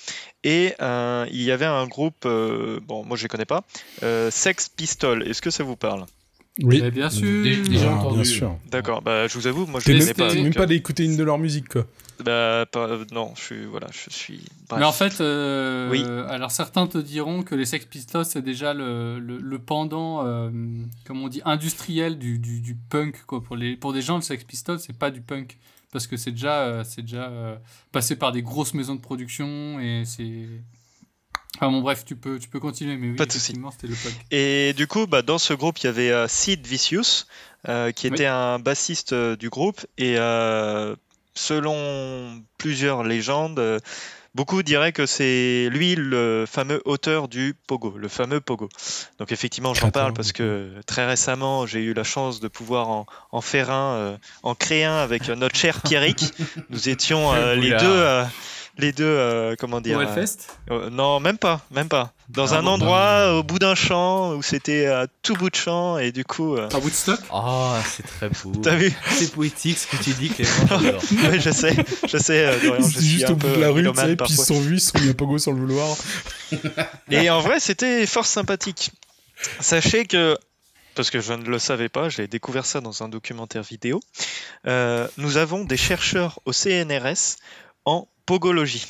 [0.43, 3.63] Et euh, il y avait un groupe, euh, bon, moi je les connais pas,
[4.03, 5.27] euh, Sex Pistol.
[5.27, 6.05] Est-ce que ça vous parle?
[6.62, 6.79] Oui.
[6.81, 7.43] Mais bien sûr.
[7.43, 8.15] Dé- déjà Ah, entendu.
[8.15, 8.57] bien sûr.
[8.69, 10.33] D'accord, bah, je vous avoue, moi je même, connais pas.
[10.33, 11.85] même pas d'écouter une de leurs musiques, quoi.
[12.23, 14.41] bah, pas- non, je suis, voilà, je suis.
[14.67, 14.79] bref.
[14.79, 16.03] Mais en fait, euh, Oui.
[16.29, 20.49] alors certains te diront que les Sex Pistols, c'est déjà le, le, le pendant, euh,
[21.05, 23.23] comme on dit, industriel du, du, du punk.
[23.25, 23.41] Quoi.
[23.41, 25.57] Pour, les, pour des gens, le Sex Pistols, c'est pas du punk.
[25.91, 27.56] Parce que c'est déjà, euh, c'est déjà euh,
[27.91, 30.45] passé par des grosses maisons de production et c'est.
[31.56, 33.54] Enfin bon, bref, tu peux, tu peux continuer, mais oui, Pas de souci.
[33.54, 33.60] le.
[34.32, 37.25] Et du coup, bah, dans ce groupe, il y avait euh, Sid Vicious,
[37.67, 38.13] euh, qui Oui.
[38.13, 39.86] était un bassiste euh, du groupe.
[39.97, 40.15] Et
[41.36, 43.82] selon plusieurs légendes,
[44.35, 48.69] beaucoup diraient que c'est lui le fameux auteur du Pogo, le fameux Pogo.
[49.19, 53.05] Donc effectivement, j'en parle parce que très récemment, j'ai eu la chance de pouvoir en,
[53.31, 56.33] en faire un, euh, en créer un avec euh, notre cher Pierrick.
[56.69, 58.25] Nous étions euh, les deux...
[58.79, 62.13] les deux, euh, comment dire euh, Hellfest euh, non, même pas, même pas.
[62.29, 65.55] Dans Ah un bon, endroit au bout d'un champ où c'était à tout bout de
[65.55, 68.51] champ et du coup, euh, À Woodstock Oh, c'est très beau.
[68.63, 70.97] t'as vu C'est poétique ce que tu dis, Clément.
[71.31, 71.75] Oui, je sais,
[72.07, 74.15] je sais, Dorian, je suis juste un au bout peu de la rue, tu sais,
[74.15, 75.95] puis ils sont vus, ils sont mis pogo sans le vouloir.
[77.11, 78.91] Et en vrai, c'était fort sympathique.
[79.59, 80.37] Sachez que,
[80.95, 83.99] parce que je ne le savais pas, j'ai découvert ça dans un documentaire vidéo,
[84.67, 87.37] euh, nous avons des chercheurs au CNRS
[87.85, 88.85] en pogologie.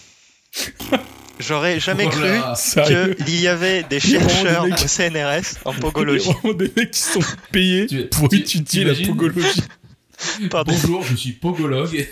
[1.40, 2.28] J'aurais jamais cru
[3.26, 6.30] qu'il y avait des chercheurs des au CNRS en Il y a pogologie.
[6.58, 9.64] des mecs qui sont payés Tu- pour tu- étudier la pogologie.
[10.52, 10.74] Pardon.
[10.74, 12.10] Bonjour, je suis pogologue.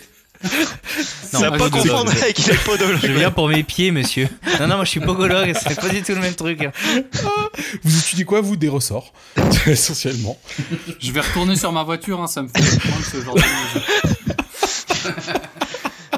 [1.29, 2.99] Ça n'a moi, pas confondre avec les podologues.
[3.03, 4.29] Je viens pour mes pieds, monsieur.
[4.61, 6.61] Non, non, moi je suis pogologue, c'est pas du tout le même truc.
[6.63, 6.71] hein.
[7.83, 9.11] Vous étudiez quoi, vous Des ressorts,
[9.65, 10.39] essentiellement?
[11.01, 13.83] Je vais retourner sur ma voiture, hein, ça me fait prendre ce genre de musique.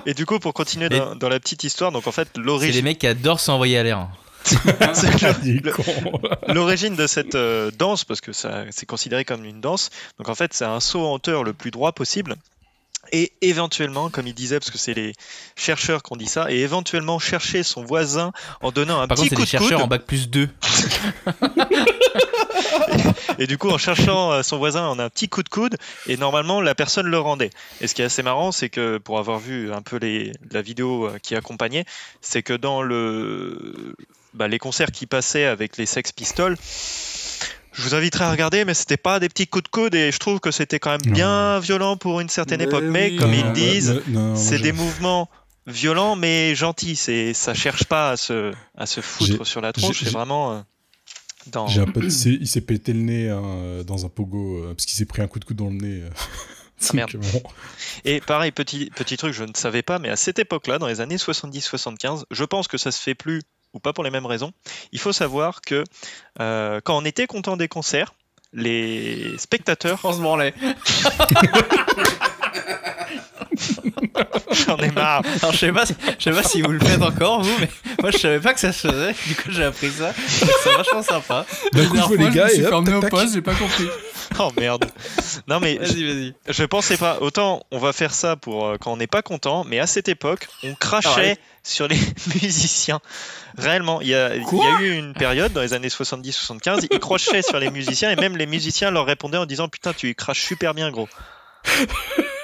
[0.09, 2.39] Et du coup, pour continuer Mais- dans, dans la petite histoire, donc en fait, C'est
[2.39, 4.07] les l'origine mecs qui adorent s'envoyer à l'air.
[6.47, 10.33] l'origine de cette euh, danse, parce que ça c'est considéré comme une danse, donc en
[10.33, 12.37] fait, c'est un saut en hauteur le plus droit possible.
[13.11, 15.13] Et éventuellement, comme il disait, parce que c'est les
[15.55, 19.29] chercheurs qui ont dit ça, et éventuellement chercher son voisin en donnant un Par petit
[19.29, 19.85] contre, c'est coup des de chercheurs coude.
[19.85, 20.49] en bac plus 2.
[23.39, 25.77] Et du coup, en cherchant euh, son voisin, on a un petit coup de coude,
[26.07, 27.51] et normalement, la personne le rendait.
[27.79, 30.61] Et ce qui est assez marrant, c'est que pour avoir vu un peu les, la
[30.61, 31.85] vidéo euh, qui accompagnait,
[32.21, 33.95] c'est que dans le,
[34.33, 36.57] bah, les concerts qui passaient avec les Sex Pistols,
[37.79, 40.17] je vous inviterai à regarder, mais c'était pas des petits coups de coude, et je
[40.19, 42.83] trouve que c'était quand même bien violent pour une certaine Mais époque.
[42.83, 44.01] Mais comme Non, ils disent,
[44.35, 45.29] c'est je- des mouvements
[45.67, 46.95] violents mais gentils.
[46.95, 50.03] C'est, ça cherche pas à se, à se foutre sur la tronche.
[50.03, 50.59] C'est vraiment euh,
[51.47, 51.67] dans.
[51.67, 54.73] J'ai un pote, il s'est- il s'est pété le nez hein, dans un pogo euh,
[54.73, 56.01] parce qu'il s'est pris un coup de coude dans le nez.
[56.03, 56.09] euh.
[56.81, 57.11] Ah, merde.
[57.11, 57.43] Donc, bon.
[58.05, 61.01] Et pareil, petit, petit truc, je ne savais pas, mais à cette époque-là, dans les
[61.01, 63.41] années 70-75, je pense que ça se fait plus,
[63.73, 64.51] ou pas pour les mêmes raisons.
[64.91, 65.83] Il faut savoir que
[66.39, 68.13] euh, quand on était content des concerts,
[68.53, 70.53] les spectateurs, On se branlait.
[74.65, 77.01] j'en ai marre, Alors, je sais pas, si- je sais pas si vous le faites
[77.01, 77.69] encore, vous, mais
[78.01, 79.13] moi je savais pas que ça se faisait.
[79.27, 80.13] Du coup, j'ai appris ça.
[80.27, 81.45] C'est vachement sympa.
[81.73, 83.09] D'un coup, je vois les je gars me suis et hop, tac, au tac.
[83.11, 83.87] poste, j'ai pas compris.
[84.39, 84.85] oh merde.
[85.47, 86.33] Non mais je, Vas-y, vas-y.
[86.47, 89.63] je pensais pas, autant on va faire ça pour euh, quand on n'est pas content,
[89.67, 91.37] mais à cette époque, on crachait Ah ouais.
[91.63, 91.97] sur les
[92.41, 92.99] musiciens.
[93.57, 96.99] Réellement, il y, a, il y a eu une période dans les années 70-75, ils
[96.99, 100.41] crochaient sur les musiciens et même les musiciens leur répondaient en disant putain tu craches
[100.43, 101.09] super bien gros.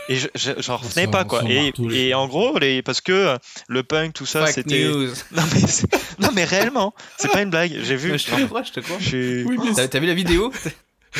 [0.07, 1.41] Et je- je- j'en On revenais pas quoi.
[1.49, 3.37] Et, en gros, les, parce que
[3.67, 4.83] le punk, tout ça, c'était.
[5.31, 5.87] Non mais, c'est-
[6.19, 7.75] non mais réellement, c'est pas une blague.
[7.83, 8.11] J'ai vu.
[8.11, 8.97] Mais je te crois, je te crois.
[9.01, 10.51] Oui, mais T'as vu la vidéo?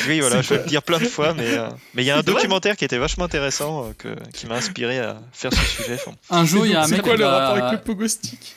[0.06, 2.06] Oui, voilà, C'est je vais quoi le dire plein de fois, mais euh, mais il
[2.06, 5.18] y a un C'est documentaire qui était vachement intéressant euh, que, qui m'a inspiré à
[5.32, 5.94] faire ce sujet.
[5.94, 7.84] Enfin, Un jour, il y a un C'est mec quoi qui le rapport avec le
[7.84, 8.54] pogo stick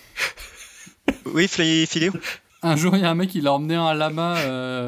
[1.26, 2.12] Oui, Philio
[2.62, 4.88] Un jour, il y a un mec qui l'a emmené un lama euh,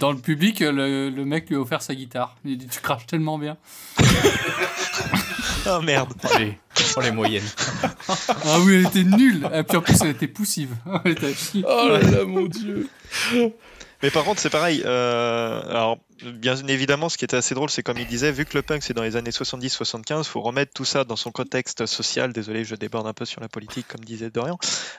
[0.00, 0.60] dans le public.
[0.60, 2.36] Le, le mec lui a offert sa guitare.
[2.44, 3.56] Il a dit Tu craches tellement bien.
[5.66, 6.12] Oh merde.
[6.34, 6.58] Allez,
[6.92, 7.42] pour les moyennes.
[8.08, 9.48] Ah oui, elle était nulle.
[9.54, 10.74] Et puis en plus, elle était poussive.
[11.06, 11.64] Elle était à chier.
[11.66, 12.86] Oh là là, mon dieu.
[14.04, 14.82] Mais par contre, c'est pareil.
[14.84, 18.54] euh, alors, bien évidemment, ce qui était assez drôle, c'est comme il disait, vu que
[18.54, 22.34] le punk c'est dans les années 70-75, faut remettre tout ça dans son contexte social.
[22.34, 24.58] Désolé, je déborde un peu sur la politique, comme disait Dorian,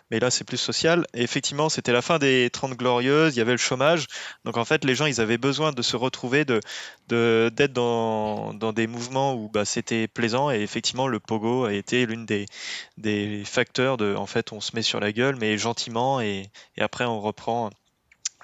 [0.10, 1.06] mais là, c'est plus social.
[1.14, 4.08] Effectivement, c'était la fin des 30 glorieuses, il y avait le chômage.
[4.44, 6.60] Donc, en fait, les gens, ils avaient besoin de se retrouver, de
[7.08, 10.50] de- d'être dans, dans des mouvements où bah, c'était plaisant.
[10.50, 12.48] Et effectivement, le pogo a été l'une des,
[12.98, 17.06] des facteurs de, en fait, on se met sur la gueule, mais gentiment, et après,
[17.06, 17.70] on reprend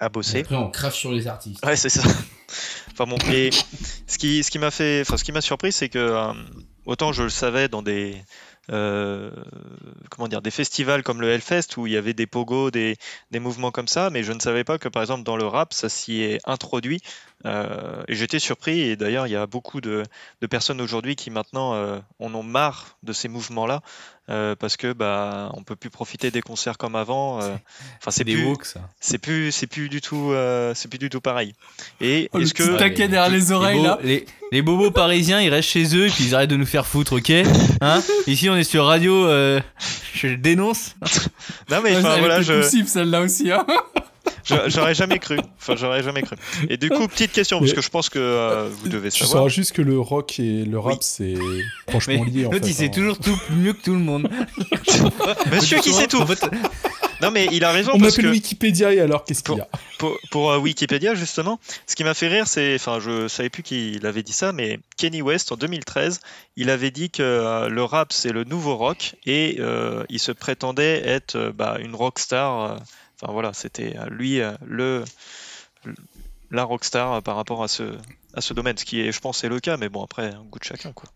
[0.01, 0.39] à bosser.
[0.39, 1.63] Après, on crache sur les artistes.
[1.65, 2.01] Ouais, c'est ça.
[2.91, 3.51] Enfin bon, et
[4.07, 6.33] ce qui, ce qui m'a fait, enfin ce qui m'a surpris, c'est que euh,
[6.85, 8.21] autant je le savais dans des,
[8.69, 9.31] euh,
[10.09, 12.97] comment dire, des festivals comme le Hellfest où il y avait des pogos, des,
[13.31, 15.73] des mouvements comme ça, mais je ne savais pas que par exemple dans le rap
[15.73, 17.01] ça s'y est introduit.
[17.45, 18.81] Euh, et j'étais surpris.
[18.81, 20.03] Et d'ailleurs, il y a beaucoup de,
[20.41, 23.81] de personnes aujourd'hui qui maintenant euh, en ont marre de ces mouvements-là
[24.29, 27.41] euh, parce que bah on peut plus profiter des concerts comme avant.
[27.41, 27.55] euh.
[27.99, 31.21] Enfin, c'est des plus, c'est plus, c'est plus du tout, euh, c'est plus du tout
[31.21, 31.53] pareil.
[31.99, 33.99] Et Oh, est-ce que taquet derrière les oreilles, beaux- là.
[34.03, 36.86] les, les bobos parisiens, ils restent chez eux et puis ils arrêtent de nous faire
[36.86, 37.31] foutre, ok?
[37.81, 38.01] Hein?
[38.27, 39.60] Ici, on est sur radio, euh,
[40.13, 40.95] je le dénonce.
[41.69, 43.51] non mais Ouais, enfin voilà, je, celle-là aussi.
[43.51, 43.65] Hein.
[44.43, 45.38] Je- j'aurais jamais cru.
[45.60, 46.36] Enfin, j'aurais jamais cru.
[46.69, 49.38] Et du coup, petite question parce que je pense que euh, vous devez Tu savoir.
[49.39, 50.97] sauras juste que le rock et le rap, Oui.
[51.01, 51.36] c'est
[51.89, 52.71] franchement Mais lié en l'autre, fait.
[52.71, 52.89] il sait hein.
[52.89, 54.30] toujours tout mieux que tout le monde.
[55.51, 56.17] Monsieur qui sait tout.
[56.21, 56.43] En fait,
[57.21, 59.62] Non mais il a raison On parce appelle que Wikipédia et alors qu'est-ce qu'il y
[59.62, 59.67] a
[59.99, 63.62] pour, pour, euh, Wikipédia justement, ce qui m'a fait rire, c'est, enfin, je savais plus
[63.62, 66.19] qui avait dit ça, mais Kenny West en 2013,
[66.56, 70.32] il avait dit que euh, le rap c'est le nouveau rock et euh, il se
[70.32, 72.62] prétendait être euh, bah, une rockstar.
[72.71, 72.75] euh,
[73.21, 75.03] Enfin voilà, c'était euh, lui euh, le
[76.49, 77.97] la rockstar euh, par rapport à ce
[78.34, 80.43] à ce domaine, ce qui est, je pense, est le cas, mais bon après, un
[80.43, 81.10] goût de chacun quoi.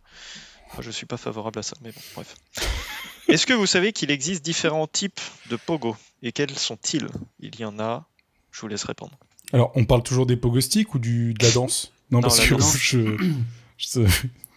[0.74, 2.36] Moi, je suis pas favorable à ça, mais bon, bref.
[3.30, 5.96] Est-ce que vous savez qu'il existe différents types de pogo?
[6.22, 7.08] Et quels sont-ils?
[7.40, 8.06] Il y en a.
[8.52, 9.14] Je vous laisse répondre.
[9.54, 11.92] Alors, on parle toujours des pogostiques ou du, de la danse?
[12.12, 12.78] Non, Non, parce la que danse.
[12.78, 13.34] je.
[13.78, 14.02] je-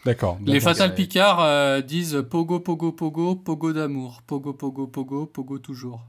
[0.05, 0.39] D'accord.
[0.45, 0.61] Les.
[0.61, 4.23] Fatal Picard euh, disent Pogo, Pogo, Pogo, Pogo d'amour.
[4.27, 6.01] Pogo, Pogo, Pogo, Pogo toujours.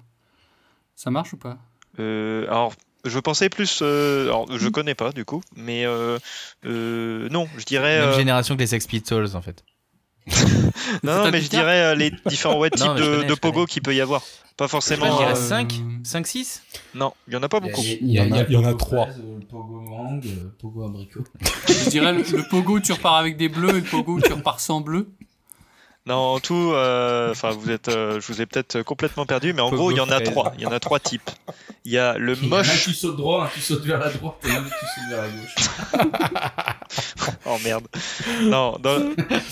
[0.99, 1.57] Ça marche ou pas?
[1.97, 2.73] Euh, alors,
[3.05, 3.79] je pensais plus.
[3.81, 6.19] euh, alors, je connais pas du coup, mais euh,
[6.65, 7.99] euh, non, je dirais.
[8.01, 9.63] Même euh, génération que les Sex Pistols, en fait.
[11.03, 13.65] non, non, mais je dirais euh, les différents ouais, types Non, de, connais, de pogo
[13.65, 14.23] qu'il peut y avoir.
[14.57, 15.05] Pas forcément.
[15.05, 16.63] Je dirais euh, 5 Euh, 5, 6
[16.95, 17.79] non, il y en a pas beaucoup.
[17.81, 18.77] il y y a Il y en a le
[19.47, 21.23] pogo mangue, le pogo abricot.
[21.65, 24.59] Je dirais le, le Pogo, tu repars avec des bleus, et le Pogo, tu repars
[24.59, 25.07] sans bleu.
[26.09, 29.61] Non, en tout, euh, enfin, vous êtes, euh, je vous ai peut-être complètement perdu, mais
[29.61, 30.53] en gros, il y en a trois.
[30.57, 31.29] Il y en a trois types.
[31.85, 32.83] Il y a le Il y en a un moche.
[32.85, 35.27] qui saute droit, un qui saute vers la droite et un qui saute vers la
[35.29, 35.55] gauche.
[37.45, 37.85] Oh merde.
[38.41, 38.99] Non, dans,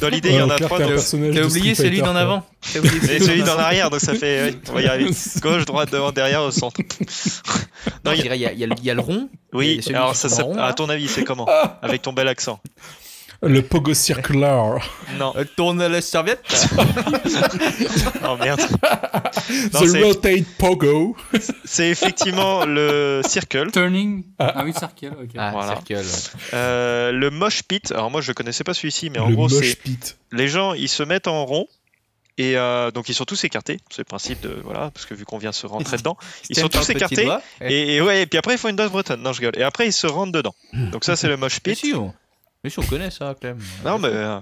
[0.01, 0.79] dans l'idée, il y Ouais, en en a trois.
[0.79, 2.43] donc- T'as de oublié celui d'en avant
[2.73, 4.43] T'as oublié Et celui d'en arrière, donc ça fait.
[4.51, 5.11] ouais, on va y arriver.
[5.41, 6.79] Gauche, droite, devant, derrière, au centre.
[8.03, 9.29] Non, il y a- y, a- il y a le- il y a le rond.
[9.53, 11.47] Oui, alors ça, rond, à ton avis, c'est comment
[11.81, 12.59] Avec ton bel accent?
[13.43, 14.79] Le pogo circular.
[15.19, 16.43] Non, Euh, Tourne la serviette.
[18.23, 18.59] oh merde.
[19.73, 21.15] Non, The rotate pogo.
[21.63, 24.23] c'est effectivement le circle, Turning.
[24.39, 24.53] Ah.
[24.57, 25.29] Ah, oui, circle, ok.
[25.37, 25.75] Ah, Voilà.
[25.75, 26.03] circle.
[26.53, 27.91] euh, le mosh pit.
[27.91, 30.17] Alors moi, je connaissais pas celui-ci, mais en le gros, mosh c'est pit.
[30.31, 31.67] les gens, ils se mettent en rond.
[32.39, 35.25] Et euh, donc ils sont tous écartés, c'est le principe de voilà, parce que vu
[35.25, 36.17] qu'on vient se rentrer dedans,
[36.51, 37.23] ils sont tous écartés.
[37.23, 37.41] doigt.
[37.61, 39.23] Et, et ouais, et puis après ils font une danse bretonne.
[39.23, 39.57] Non, je rigole.
[39.57, 40.53] Et après ils se rentrent dedans.
[40.91, 41.83] Donc ça c'est le mosh pit.
[42.67, 42.69] On...
[42.69, 43.57] mais si, on connaît ça, Clem.
[43.85, 44.09] Non, mais.
[44.09, 44.39] euh,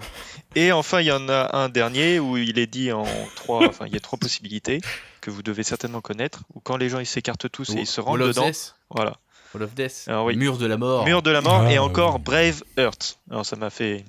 [0.56, 3.68] Et enfin, il y en a un dernier où il est dit en trois.
[3.68, 4.82] Enfin, il y a trois possibilités
[5.22, 6.42] que vous devez certainement connaître.
[6.54, 8.46] Où quand les gens ils s'écartent tous et ils se rentrent Wall of dedans.
[8.48, 8.76] Death.
[8.90, 9.18] Voilà.
[9.54, 10.04] Wall of Death.
[10.08, 10.36] Alors, oui.
[10.36, 11.06] Mur de la mort.
[11.06, 13.20] Mur de la mort Ah, et encore Brave Earth.
[13.32, 14.06] Alors ça m'a fait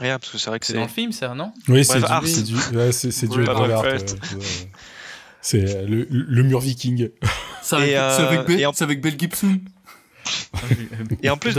[0.00, 0.78] rien parce que c'est vrai que C'est c'est.
[0.78, 1.52] dans le film, ça, non?
[1.68, 3.84] Oui, c'est du, c'est du, ouais, c'est, c'est du Brave Brave Art, Art.
[3.92, 4.68] ouais, ouais.
[5.40, 7.10] C'est euh, le, le mur viking.
[7.62, 9.58] C'est avec, Et, euh, c'est avec, Be- et en- c'est avec Bell Gibson.
[11.22, 11.54] Et en plus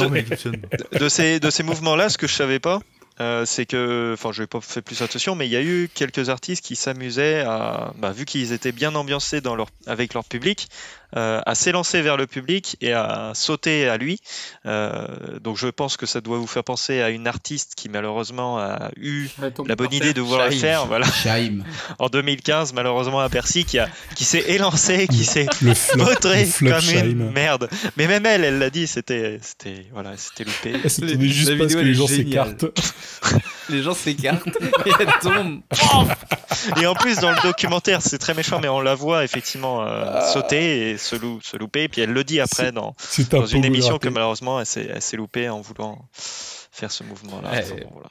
[1.09, 2.79] ces, de ces mouvements-là, ce que je savais pas,
[3.19, 5.89] euh, c'est que, enfin, je n'ai pas fait plus attention, mais il y a eu
[5.93, 10.23] quelques artistes qui s'amusaient à, bah, vu qu'ils étaient bien ambiancés dans leur, avec leur
[10.23, 10.67] public,
[11.15, 14.19] euh, à s'élancer vers le public et à sauter à lui.
[14.65, 15.07] Euh,
[15.41, 18.89] donc, je pense que ça doit vous faire penser à une artiste qui malheureusement a
[18.97, 19.29] eu
[19.65, 20.59] la bonne idée de vouloir le Shaim.
[20.59, 21.63] faire, voilà, Shaim.
[21.99, 27.31] en 2015, malheureusement à Bercy, qui a, qui s'est élancé, qui s'est flop comme une
[27.31, 27.69] merde.
[27.97, 30.89] Mais même elle, elle l'a dit, c'était, c'était, voilà, c'était loupé.
[30.89, 32.65] C'était juste la parce vidéo, que les gens s'écartent.
[33.69, 34.47] Les gens s'écartent
[34.85, 35.61] et elle tombe.
[36.81, 40.21] Et en plus, dans le documentaire, c'est très méchant, mais on la voit effectivement euh,
[40.31, 41.83] sauter et se, lou- se louper.
[41.83, 44.07] Et puis elle le dit après dans, C'est un dans une émission raté.
[44.07, 44.65] que malheureusement elle
[45.01, 47.51] s'est loupée en voulant faire ce mouvement-là.
[47.51, 47.65] Ouais.
[47.91, 48.09] Voilà.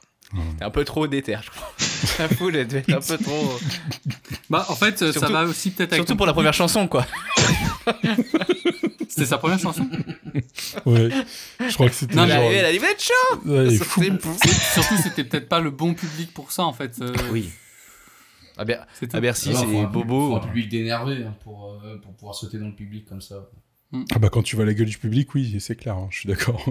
[0.59, 1.73] T'es un peu trop déter, je crois.
[2.19, 3.59] La foule, elle devait être un peu trop.
[4.51, 5.95] Bah, en fait, ça Surtout- va aussi peut-être.
[5.95, 7.07] Surtout ton pour la première chanson, quoi.
[9.09, 9.89] C'était sa première chanson.
[10.87, 11.11] Ouais.
[11.69, 12.37] Je crois que c'était Non, genre.
[12.39, 14.03] arrivée, elle a dit, vous êtes chaud Ouais, il est fou.
[14.73, 16.97] Surtout, c'était peut-être pas le bon public pour ça, en fait.
[17.03, 17.51] euh, Oui.
[18.57, 19.17] À, Ber- c'est tout.
[19.17, 20.37] à Bercy, Alors, faut c'est Bobo.
[20.37, 23.51] un public d'énervé hein, pour, euh, pour pouvoir sauter dans le public comme ça.
[24.15, 26.29] Ah bah quand tu vois la gueule du public, oui, c'est clair, hein, je suis
[26.29, 26.65] d'accord.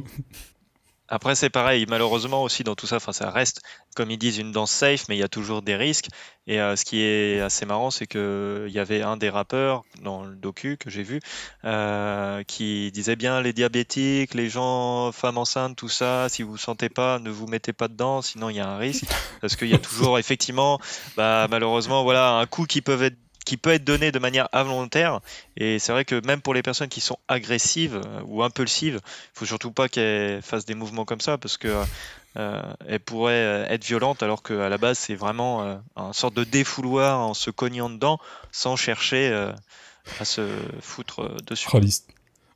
[1.14, 3.62] Après, c'est pareil, malheureusement aussi dans tout ça, ça reste,
[3.98, 6.08] comme ils disent, une danse safe, mais il y a toujours des risques.
[6.48, 10.24] Et euh, ce qui est assez marrant, c'est qu'il y avait un des rappeurs dans
[10.24, 11.20] le docu que j'ai vu
[11.66, 16.58] euh, qui disait bien les diabétiques, les gens, femmes enceintes, tout ça, si vous ne
[16.58, 19.04] sentez pas, ne vous mettez pas dedans, sinon il y a un risque.
[19.42, 20.80] Parce qu'il y a toujours, effectivement,
[21.18, 25.20] bah, malheureusement, voilà, un coup qui peut être qui peut être donné de manière involontaire
[25.58, 29.30] et c'est vrai que même pour les personnes qui sont agressives euh, ou impulsives il
[29.40, 31.84] faut surtout pas qu'elles fassent des mouvements comme ça parce que
[32.38, 36.34] euh, elles pourraient euh, être violentes alors qu'à la base c'est vraiment euh, un sorte
[36.36, 38.20] de défouloir en se cognant dedans
[38.52, 39.52] sans chercher euh,
[40.20, 40.42] à se
[40.82, 41.68] foutre euh, dessus.
[41.74, 42.08] Oh, l'hist-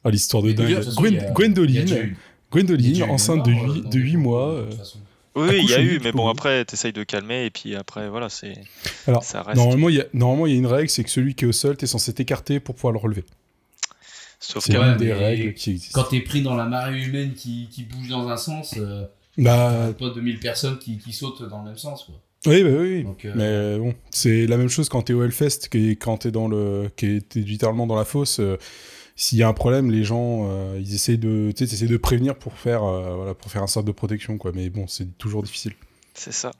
[0.03, 0.81] oh, l'histoire de dingue.
[0.95, 2.15] Gwen- Gwendoline,
[2.51, 4.51] Gwendoline, enceinte de morts, 8, euh, dans de des huit groupes, mois.
[4.51, 4.99] de euh, toute façon.
[5.35, 8.07] Oui, oui, il y a eu, mais bon après t'essayes de calmer et puis après
[8.09, 8.53] voilà c'est
[9.07, 9.57] Alors, ça reste.
[9.57, 11.47] Normalement, il y a, normalement, il y a une règle, c'est que celui qui est
[11.47, 13.25] au sol, t'es censé t'écarter pour pouvoir le relever.
[14.39, 16.01] Sauf C'est que Ouais, une des règles qui existent.
[16.01, 19.05] Quand t'es pris dans la marée humaine qui, qui bouge dans un sens, euh,
[19.37, 22.03] Bah, pas 2000 personnes qui, qui sautent dans le même sens.
[22.05, 22.15] Quoi.
[22.47, 23.03] oui, bah oui.
[23.03, 25.69] Donc, euh, Mais bon, c'est la même chose quand t'es au Hellfest,
[25.99, 28.39] quand t'es dans le, qui est littéralement dans la fosse.
[28.39, 28.57] euh,
[29.17, 31.95] S'il y a un problème, les gens, euh, ils essayent de, tu sais, t'essaies de
[31.97, 34.51] prévenir pour faire, euh, voilà, pour faire un sort de protection, quoi.
[34.53, 35.73] Mais bon, c'est toujours difficile.
[36.13, 36.51] c'est ça.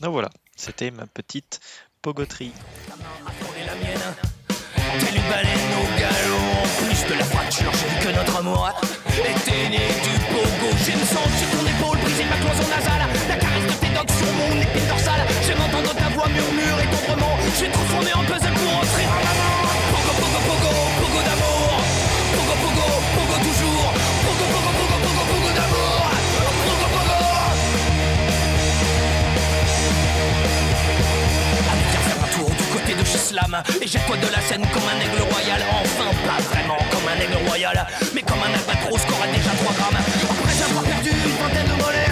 [0.00, 1.60] Donc voilà, c'était ma petite
[2.00, 2.52] pogoterie.
[4.98, 8.70] T'es une baleine au galop En plus de la fracture, j'ai que notre amour
[9.08, 13.36] était né du pogo J'ai me sens sur ton épaule, briser ma cloison nasale La
[13.36, 17.60] caresse de tes doigts sur mon épine dorsale J'aime entendre ta voix murmurer tendrement Je
[17.60, 19.59] vais transformer en puzzle pour entrer dans la mort
[33.30, 35.62] Slam Et jette-toi de la scène comme un aigle royal?
[35.70, 39.72] Enfin, pas vraiment comme un aigle royal Mais comme un albatros qui aura déjà 3
[39.78, 40.02] grammes.
[40.30, 42.09] Après avoir perdu une vingtaine de molaires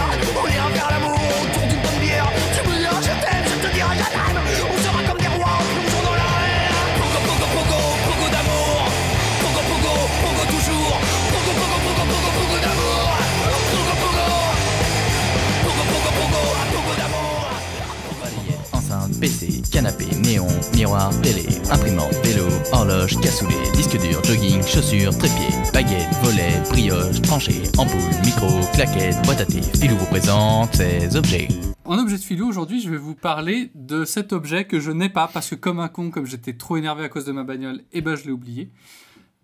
[19.78, 26.60] canapé, néon, miroir, télé, imprimante, vélo, horloge, cassoulet, disque dur, jogging, chaussures, trépied, baguette, volet,
[26.68, 29.60] brioche, tranchée, ampoule, micro, claquette, boîte à thé.
[29.80, 31.46] Filou vous présente ces objets.
[31.84, 35.10] En objet de philo, aujourd'hui, je vais vous parler de cet objet que je n'ai
[35.10, 37.82] pas parce que, comme un con, comme j'étais trop énervé à cause de ma bagnole,
[37.92, 38.72] et ben je l'ai oublié.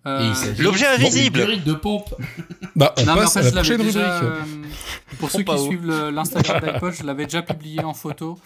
[0.04, 1.38] Euh, L'objet invisible.
[1.38, 2.12] durite de pompe.
[2.76, 4.32] Bah, on non, mais en passe fait, à la prochaine déjà, rubrique.
[4.64, 8.36] euh, pour ceux qui suivent l'Instagram d'iPod, je l'avais déjà publié en photo.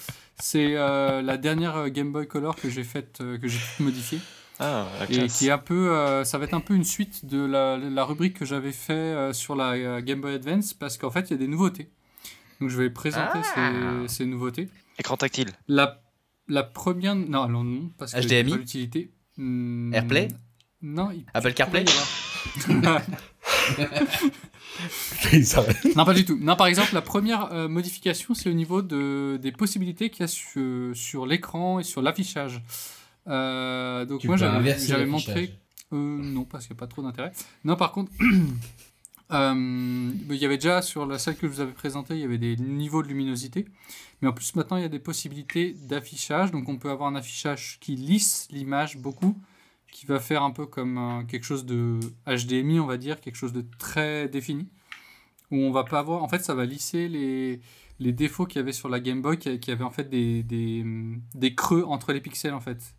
[0.40, 3.80] C'est euh, la dernière euh, Game Boy Color que j'ai faite, euh, que j'ai toute
[3.84, 4.20] modifiée.
[4.60, 7.44] Ah, Et qui est un peu, euh, ça va être un peu une suite de
[7.44, 11.10] la, la rubrique que j'avais fait euh, sur la euh, Game Boy Advance parce qu'en
[11.10, 11.90] fait il y a des nouveautés.
[12.60, 14.02] Donc je vais présenter Ah.
[14.08, 14.68] ces, ces nouveautés.
[14.98, 15.50] Écran tactile.
[15.68, 16.02] La,
[16.48, 18.50] la première, non, alors non, parce que HDMI?
[18.50, 19.12] pas l'utilité.
[19.36, 20.26] Hmm, Airplay
[20.82, 21.12] Non.
[21.12, 21.84] il- Apple CarPlay
[25.96, 26.38] non, pas du tout.
[26.40, 30.24] Non, par exemple, la première euh, modification, c'est au niveau de, des possibilités qu'il y
[30.24, 32.62] a sur, sur l'écran et sur l'affichage.
[33.28, 35.54] Euh, donc Tu moi j'avais montré
[35.92, 37.32] Euh, non, parce qu'il n'y a pas trop d'intérêt.
[37.64, 38.12] Non, par contre,
[39.32, 42.24] euh, il y avait déjà sur la salle que je vous avais présentée, il y
[42.24, 43.66] avait des niveaux de luminosité.
[44.20, 46.50] Mais en plus, maintenant, il y a des possibilités d'affichage.
[46.50, 49.36] Donc, on peut avoir un affichage qui lisse l'image beaucoup,
[49.90, 53.36] qui va faire un peu comme euh, quelque chose de HDMI, on va dire, quelque
[53.36, 54.68] chose de très défini.
[55.50, 56.22] Où on va pas avoir.
[56.22, 57.60] En fait, ça va lisser les,
[58.00, 60.42] les défauts qu'il y avait sur la Game Boy, qui, qui avait en fait des,
[60.42, 60.84] des,
[61.34, 62.94] des creux entre les pixels, en fait.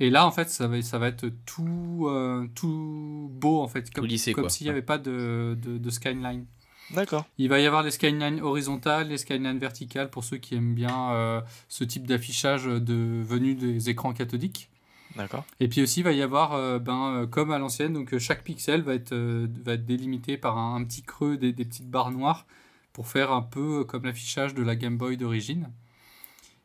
[0.00, 3.90] Et là, en fait, ça va, ça va être tout, euh, tout beau, en fait,
[3.90, 6.46] comme, lissé, comme s'il n'y avait pas de, de, de skyline.
[6.90, 7.24] D'accord.
[7.38, 11.12] Il va y avoir les skylines horizontales, les skylines verticales pour ceux qui aiment bien
[11.12, 14.70] euh, ce type d'affichage de, venu des écrans cathodiques.
[15.16, 15.44] D'accord.
[15.60, 18.18] Et puis aussi, il va y avoir, euh, ben, euh, comme à l'ancienne, donc euh,
[18.18, 21.64] chaque pixel va être, euh, va être délimité par un, un petit creux, des, des
[21.64, 22.46] petites barres noires,
[22.92, 25.70] pour faire un peu comme l'affichage de la Game Boy d'origine.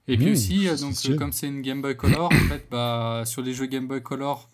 [0.08, 3.24] Et puis Mmh, aussi, donc, euh, comme c'est une Game Boy Color, en fait, bah,
[3.26, 4.50] sur les jeux Game Boy Color,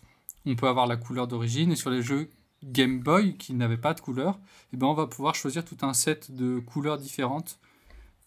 [0.45, 2.29] on peut avoir la couleur d'origine, et sur les jeux
[2.63, 4.39] Game Boy qui n'avaient pas de couleur,
[4.73, 7.59] eh ben, on va pouvoir choisir tout un set de couleurs différentes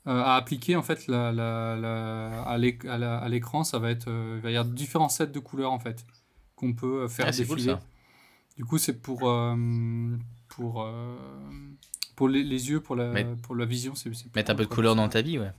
[0.07, 4.51] à appliquer en fait la, la- la- à l'écran, ça va être, euh, il va
[4.51, 6.05] y avoir différents sets de couleurs en fait
[6.57, 7.75] qu'on peut euh, faire Ah, cool, défiler.
[8.57, 9.55] Du coup, c'est pour euh,
[10.49, 11.17] pour euh,
[12.17, 14.69] pour les, les yeux, pour la Mettre- pour la vision, c'est Mettre un peu de
[14.69, 15.53] couleur dans ta vie, ouais.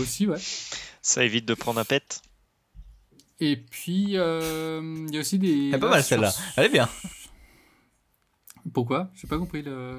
[0.00, 0.38] Aussi, ouais.
[1.02, 2.22] Ça évite de prendre un pet.
[3.40, 5.68] Et puis euh, il y a aussi des.
[5.70, 6.32] Elle est pas mal celle-là.
[6.56, 6.88] Elle est bien.
[8.72, 9.10] Pourquoi?
[9.14, 9.98] J'ai pas compris le.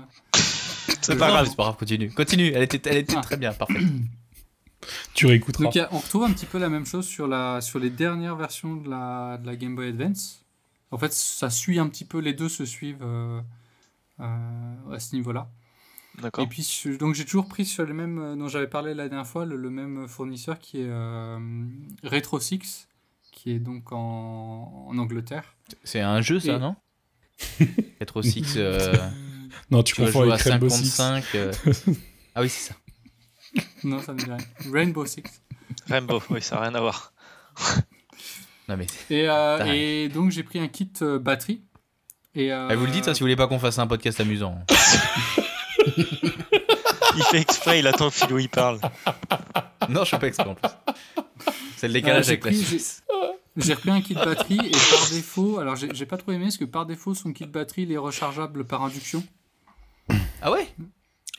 [1.01, 1.47] C'est pas grave.
[1.49, 2.11] C'est pas grave, continue.
[2.11, 3.21] Continue, elle était, elle était Ah.
[3.21, 3.79] très bien, parfait.
[5.13, 5.63] Tu réécouteras.
[5.65, 8.35] Donc a- on retrouve un petit peu la même chose sur, la, sur les dernières
[8.35, 10.43] versions de la, de la Game Boy Advance.
[10.91, 13.41] En fait, ça suit un petit peu, les deux se suivent euh,
[14.19, 15.49] euh, à ce niveau-là.
[16.21, 16.43] D'accord.
[16.45, 16.65] Et puis,
[16.99, 19.57] donc j'ai toujours pris sur le même, euh, dont j'avais parlé la dernière fois, le,
[19.57, 21.37] le même fournisseur qui est euh,
[22.03, 22.87] Retro 6,
[23.31, 25.55] qui est donc en, en Angleterre.
[25.83, 26.75] C'est un jeu, ça, Et- non?
[27.99, 28.93] Retro 6, euh,
[29.71, 30.89] Non, tu tu confonds avec Rainbow Six.
[30.89, 31.25] 55.
[31.35, 31.51] euh.
[32.35, 32.75] Ah oui, c'est ça.
[33.83, 34.37] Non, ça ne dit rien.
[34.71, 35.23] Rainbow Six.
[35.87, 37.13] Rainbow, oui, ça n'a rien à voir.
[38.67, 38.87] Non, mais.
[39.11, 41.61] Et, euh, et donc j'ai pris un kit euh, batterie.
[42.33, 44.19] Et, euh, Eh, vous le dites, hein, si vous voulez pas qu'on fasse un podcast
[44.19, 44.57] amusant.
[47.17, 48.79] Il fait exprès, il attend que Philou il parle.
[49.89, 50.67] non, je fais pas exprès en plus.
[51.77, 53.03] C'est le décalage j'ai avec la pris- Suisse.
[53.57, 56.57] J'ai repris un kit batterie et par défaut, alors j'ai j'ai pas trop aimé parce
[56.57, 59.23] que par défaut son kit batterie il est rechargeable par induction.
[60.41, 60.67] Ah ouais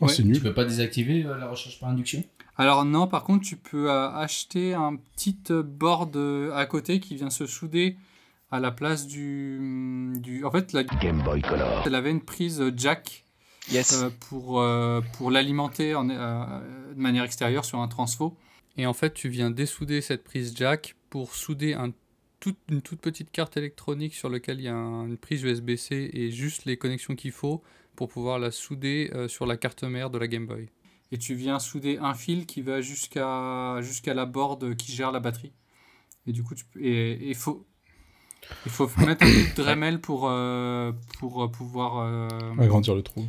[0.01, 0.12] Oh, Ouais.
[0.12, 0.43] c'est Tu nul.
[0.43, 2.23] peux pas désactiver euh, la recharge par induction?
[2.57, 7.01] Alors non, par contre tu peux euh, acheter un petit euh, board euh, à côté
[7.01, 7.97] qui vient se souder
[8.51, 10.45] à la place du, du...
[10.45, 11.83] en fait la Game Boy Color.
[11.87, 13.25] elle avait une prise jack
[13.73, 13.95] Yes.
[14.01, 18.37] euh, pour, euh, pour l'alimenter en- euh, de manière extérieure sur un transfo.
[18.77, 21.91] Et en fait, tu viens dessouder cette prise jack pour souder un,
[22.71, 26.31] une toute petite carte électronique sur laquelle il y a un- une prise USB-C et
[26.31, 27.61] juste les connexions qu'il faut
[27.97, 30.69] pour pouvoir la souder euh, sur la carte mère de la Game Boy.
[31.13, 35.21] Et tu viens souder un fil qui va jusqu'à jusqu'à la board qui gère la
[35.21, 35.53] batterie.
[36.27, 37.65] Et du coup, tu peux- et il faut
[38.65, 42.29] il faut mettre un peu de Dremel pour euh, pour euh, pouvoir euh,
[42.59, 43.25] Agrandir le trou.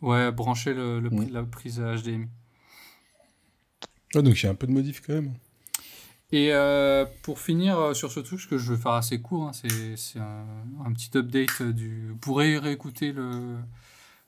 [0.00, 2.26] Ouais, brancher le, le pri- la prise HDMI.
[4.14, 5.34] Ouais, donc il y a un peu de modif quand même.
[6.32, 9.52] Et euh, pour finir sur ce truc, ce que je vais faire assez court, hein,
[9.52, 10.46] c'est c'est un,
[10.84, 12.08] un petit update du.
[12.08, 13.56] Vous pourrez réécouter le,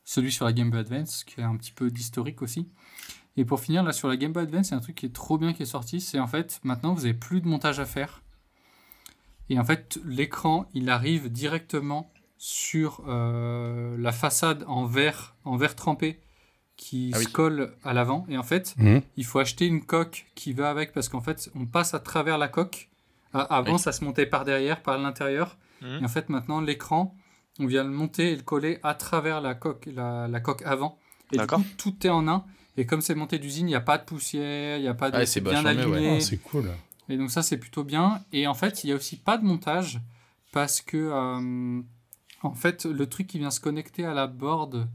[0.04, 2.68] celui sur la Game Boy Advance, qui est un petit peu d'historique aussi.
[3.36, 5.38] Et pour finir, là sur la Game Boy Advance, c'est un truc qui est trop
[5.38, 6.00] bien qui est sorti.
[6.00, 8.22] C'est en fait, maintenant vous n'avez plus de montage à faire.
[9.50, 15.76] Et en fait, l'écran, il arrive directement sur euh, la façade en verre, en verre
[15.76, 16.20] trempé
[16.76, 17.24] qui Ah oui.
[17.24, 18.26] se colle à l'avant.
[18.28, 19.02] Et en fait, Mhm.
[19.16, 22.38] il faut acheter une coque qui va avec parce qu'en fait, on passe à travers
[22.38, 22.88] la coque.
[23.32, 23.78] A- Avant, Oui.
[23.78, 25.56] ça se montait par derrière, par l'intérieur.
[25.82, 25.98] Mhm.
[26.00, 27.14] Et en fait, maintenant, l'écran,
[27.58, 30.98] on vient le monter et le coller à travers la coque, la, la coque avant.
[31.30, 31.60] Et du D'accord.
[31.60, 32.44] coup, tout est en un.
[32.76, 35.10] Et comme c'est monté d'usine, il n'y a pas de poussière, il n'y a pas
[35.10, 35.16] de.
[35.16, 35.96] Ouais, c'est bien mieux, ouais.
[35.96, 36.16] aligné.
[36.16, 36.70] Ah, c'est cool.
[37.08, 38.24] Et donc ça, c'est plutôt bien.
[38.32, 40.00] Et en fait, il y a aussi pas de montage
[40.52, 41.82] parce que, euh,
[42.42, 44.88] en fait, le truc qui vient se connecter à la board...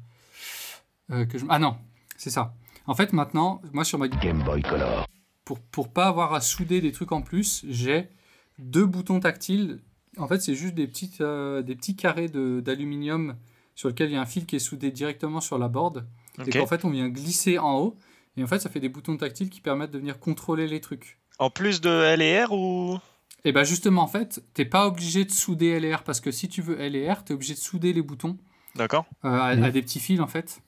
[1.11, 1.45] euh, que je...
[1.49, 1.77] Ah non,
[2.17, 2.53] c'est ça.
[2.87, 4.07] En fait, maintenant, moi, sur ma...
[4.07, 5.07] Game Boy Color.
[5.45, 8.09] Pour, pour pas avoir à souder des trucs en plus, j'ai
[8.57, 9.79] deux boutons tactiles.
[10.19, 13.35] En fait, c'est juste des, petites, euh, des petits carrés de- d'aluminium
[13.75, 16.05] sur lesquels il y a un fil qui est soudé directement sur la board.
[16.37, 16.47] Ok.
[16.47, 17.97] Et qu'en fait, on vient glisser en haut.
[18.37, 21.17] Et en fait, ça fait des boutons tactiles qui permettent de venir contrôler les trucs.
[21.39, 22.97] En plus de L et R ou?
[23.45, 26.31] Et bien justement, en fait, t'es pas obligé de souder L et R parce que
[26.31, 28.37] si tu veux L et R, t'es obligé de souder les boutons
[28.75, 29.05] D'accord.
[29.23, 29.63] euh, à, Mhm.
[29.63, 30.61] à des petits fils en fait.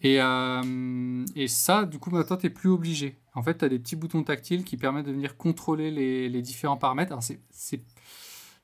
[0.00, 3.16] Et, euh, et ça, du coup, maintenant, t'es plus obligé.
[3.34, 6.76] En fait, t'as des petits boutons tactiles qui permettent de venir contrôler les, les différents
[6.76, 7.12] paramètres.
[7.12, 7.40] Alors, c'est-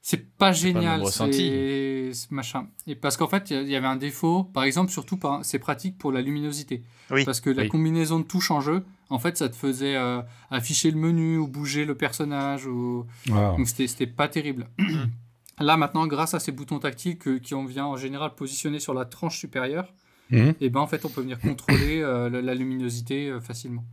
[0.07, 2.67] c'est pas génial, c'est machin.
[2.87, 4.45] Et parce qu'en fait, il y avait un défaut.
[4.45, 6.83] Par exemple, surtout, par- c'est pratique pour la luminosité.
[7.11, 7.25] Oui.
[7.25, 7.69] Parce que la Oui.
[7.69, 11.49] combinaison de touches en jeu, en fait, ça te faisait euh, afficher le menu ou
[11.49, 13.55] bouger le personnage ou Ah.
[13.57, 14.69] donc c'était c'était pas terrible.
[15.59, 18.93] Là maintenant, grâce à ces boutons tactiles que, qui on vient en général positionner sur
[18.93, 19.95] la tranche supérieure,
[20.31, 20.55] Mhm.
[20.61, 23.85] et ben en fait on peut venir contrôler euh, la, la luminosité euh, facilement.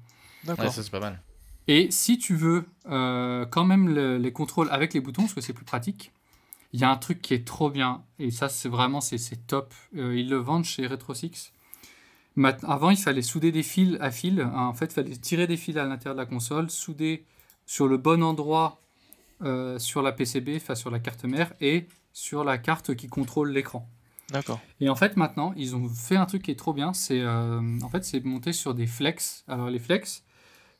[0.43, 0.66] D'accord.
[0.66, 1.22] Ouais, ça c'est pas mal.
[1.74, 5.41] Et si tu veux euh, quand même le- les contrôles avec les boutons, parce que
[5.41, 6.11] c'est plus pratique,
[6.74, 9.17] il y a un truc qui est trop bien, et ça c'est vraiment c'est
[9.47, 9.74] top.
[9.95, 11.51] Euh, ils le vendent chez Retro6.
[12.36, 14.41] Mat- Avant, il fallait souder des fils à fil.
[14.41, 14.51] hein.
[14.67, 17.26] En fait, il fallait tirer des fils à l'intérieur de la console, souder
[17.65, 18.80] sur le bon endroit
[19.43, 23.51] euh, sur la PCB, enfin sur la carte mère, et sur la carte qui contrôle
[23.51, 23.88] l'écran.
[24.30, 24.59] D'accord.
[24.80, 26.93] Et en fait, maintenant, ils ont fait un truc qui est trop bien.
[26.93, 29.43] C'est euh, en fait, c'est monté sur des flex.
[29.47, 30.24] Alors les flex,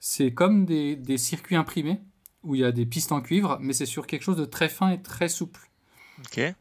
[0.02, 2.02] c'est comme des, des circuits imprimés
[2.43, 4.68] où il y a des pistes en cuivre, mais c'est sur quelque chose de très
[4.68, 5.72] fin et très souple.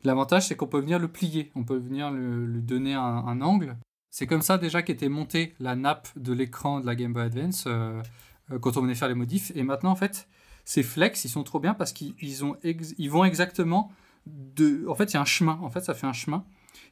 [0.04, 1.50] L'avantage, c'est qu'on peut venir le plier.
[1.56, 3.76] On peut venir lui donner un, un angle
[4.10, 7.64] c'est comme ça déjà qu'était montée la nappe de l'écran de la Game Boy Advance
[7.66, 8.02] euh,
[8.50, 9.52] euh, quand on venait faire les modifs.
[9.54, 10.28] Et maintenant, en fait,
[10.64, 13.92] ces flex, ils sont trop bien parce qu'ils ils vont exactement
[14.26, 14.84] de.
[14.88, 15.58] En fait, il y a un chemin.
[15.62, 16.44] En fait, ça fait un chemin.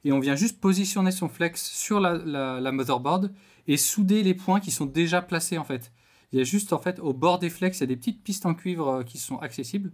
[0.04, 3.32] Et on vient juste positionner son flex sur la, la, la motherboard
[3.66, 5.92] et souder les points qui sont déjà placés, en fait.
[6.32, 8.22] Il y a juste, en fait, au bord des flex, il y a des petites
[8.22, 9.92] pistes en cuivre euh, qui sont accessibles.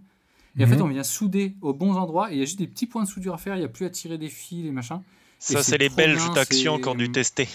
[0.59, 0.74] Et en Mhm.
[0.74, 3.03] fait, on vient souder aux bons endroits et il y a juste des petits points
[3.05, 3.57] de soudure à faire.
[3.57, 5.03] Il n'y a plus à tirer des fils et machin.
[5.39, 7.49] Ça, c'est les belges d'action qui ont dû tester.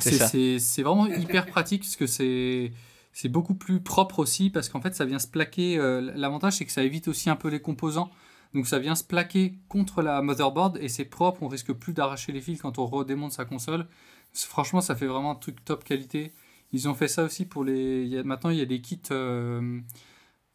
[0.00, 2.72] C'est vraiment hyper pratique parce que c'est
[3.14, 5.76] c'est beaucoup plus propre aussi parce qu'en fait ça vient se plaquer.
[5.78, 8.10] euh, L'avantage c'est que ça évite aussi un peu les composants.
[8.54, 11.42] Donc ça vient se plaquer contre la motherboard et c'est propre.
[11.42, 13.86] On risque plus d'arracher les fils quand on redémonte sa console.
[14.32, 16.32] Franchement ça fait vraiment un truc top qualité.
[16.72, 18.02] Ils ont fait ça aussi pour les.
[18.04, 19.00] il y a- maintenant il y a des kits.
[19.10, 19.80] euh,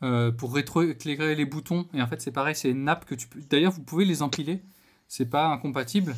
[0.04, 3.28] euh, pour rétroéclairer les boutons et en fait c'est pareil c'est une nappe que tu
[3.28, 4.62] peux d'ailleurs vous pouvez les empiler
[5.08, 6.16] c'est pas incompatible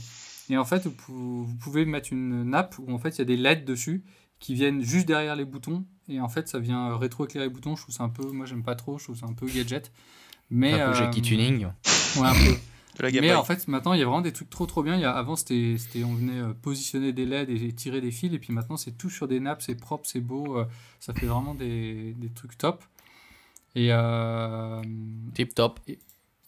[0.50, 3.22] et en fait, vous pou- vous pouvez mettre une nappe où en fait il y
[3.22, 4.04] a des LED dessus
[4.40, 5.86] qui viennent juste derrière les boutons.
[6.08, 7.76] Et en fait, ça vient rétroéclairer les boutons.
[7.76, 8.26] Je trouve ça un peu.
[8.32, 8.98] Moi, j'aime pas trop.
[8.98, 9.92] Je trouve ça un peu gadget.
[10.50, 11.66] Mais, Un peu euh, Tuning.
[12.18, 12.56] Ouais, un peu.
[12.98, 14.96] De la Mais en fait, maintenant, il y a vraiment des trucs trop trop bien.
[14.96, 18.12] Il y a, avant, c'était, c'était, on venait euh, positionner des LED et tirer des
[18.12, 18.34] fils.
[18.34, 19.62] Et puis maintenant, c'est tout sur des nappes.
[19.62, 20.58] C'est propre, c'est beau.
[20.58, 20.66] euh,
[21.00, 22.84] ça fait vraiment des, des trucs top.
[23.76, 23.90] Et.
[23.92, 24.82] euh,
[25.34, 25.80] Tip top.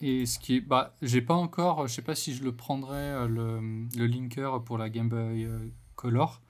[0.00, 3.28] et ce qui est, bah, j'ai pas encore, je sais pas si je le prendrai
[3.28, 3.60] le,
[3.96, 5.48] le linker pour la Game Boy
[5.94, 6.40] Color,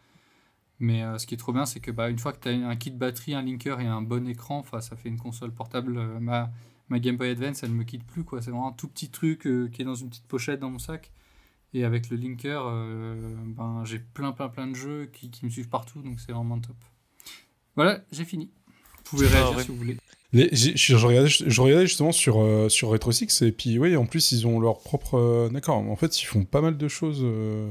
[0.80, 2.52] mais euh, ce qui est trop bien, c'est que bah, une fois que tu as
[2.68, 5.96] un kit batterie, un linker et un bon écran, enfin, ça fait une console portable.
[5.98, 6.50] euh, ma,
[6.88, 8.42] ma Game Boy Advance, elle me quitte plus quoi.
[8.42, 10.78] C'est vraiment un tout petit truc euh, qui est dans une petite pochette dans mon
[10.78, 11.10] sac.
[11.74, 15.50] Et avec le linker, euh, ben, j'ai plein plein plein de jeux qui, qui me
[15.50, 16.76] suivent partout, donc c'est vraiment top.
[17.76, 18.50] Voilà, j'ai fini.
[18.98, 19.62] Vous pouvez Ah, réagir ouais.
[19.62, 19.96] si vous voulez.
[20.34, 23.96] Les- je, je regardais, je regardais justement sur, euh, sur Retro Six, et puis oui,
[23.96, 25.14] en plus, ils ont leur propre.
[25.18, 27.20] euh, D'accord, en fait, ils font pas mal de choses.
[27.22, 27.70] euh,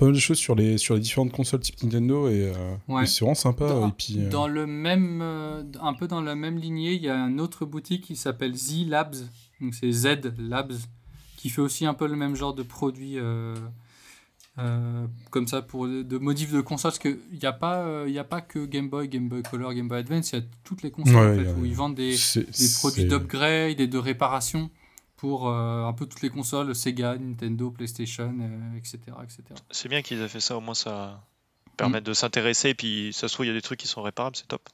[0.00, 3.04] pas mal de choses sur les, sur les différentes consoles type Nintendo, et, euh, Ouais.
[3.04, 3.68] et c'est vraiment sympa.
[3.68, 7.02] Dans, et puis, euh, dans le même, euh, un peu dans la même lignée, il
[7.02, 9.14] y a une autre boutique qui s'appelle Z Labs,
[9.60, 10.72] donc c'est Z Labs,
[11.36, 13.54] qui fait aussi un peu le même genre de produit euh,
[14.58, 18.18] euh, comme ça pour de, modifs de consoles, parce qu'il n'y a, pas, euh, il
[18.18, 20.82] a pas que Game Boy, Game Boy Color, Game Boy Advance, il y a toutes
[20.82, 23.98] les consoles Ouais, en fait, a- où ils vendent des, des produits d'upgrade et de
[23.98, 24.70] réparation
[25.20, 29.42] pour euh, un peu toutes les consoles, Sega, Nintendo, PlayStation, euh, etc., etc.
[29.70, 31.20] C'est bien qu'ils aient fait ça, au moins ça
[31.66, 31.76] Mm.
[31.76, 34.02] permet de s'intéresser, et puis ça se trouve, il y a des trucs qui sont
[34.02, 34.68] réparables, c'est top.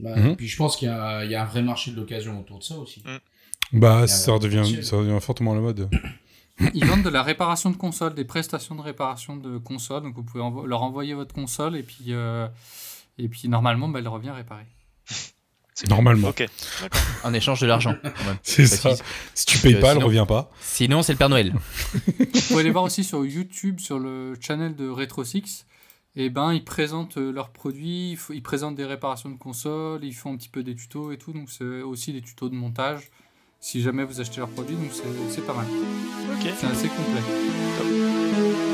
[0.00, 0.26] Bah, Mhm.
[0.32, 2.38] et Puis je pense qu'il y, a il y a un vrai marché de l'occasion
[2.40, 3.02] autour de ça aussi.
[3.72, 5.88] Bah, Ah, ça redevient, ça redevient fortement à la mode.
[6.74, 10.02] Ils vendent de la réparation de console, des prestations de réparation de console.
[10.04, 12.46] Donc vous pouvez envo- leur envoyer votre console et puis, euh,
[13.18, 14.66] et puis normalement, bah, elle revient réparée.
[15.74, 16.28] C'est Normalement.
[16.28, 16.46] Ok,
[16.80, 17.00] d'accord.
[17.24, 17.96] En échange de l'argent.
[18.42, 18.90] C'est ça.
[19.34, 20.50] Si tu payes pas, elle sinon- revient pas.
[20.60, 21.52] Sinon, c'est le Père Noël.
[22.06, 25.66] Vous pouvez les voir aussi sur YouTube, sur le channel de Retro Six.
[26.16, 30.32] Et ben, ils présentent euh, leurs produits, ils, présentent des réparations de consoles, ils font
[30.32, 31.32] un petit peu des tutos et tout.
[31.32, 33.10] Donc c'est aussi des tutos de montage.
[33.58, 35.66] Si jamais vous achetez leurs produits, donc c'est c'est pas mal.
[35.66, 36.52] Ok.
[36.56, 38.73] C'est assez complet.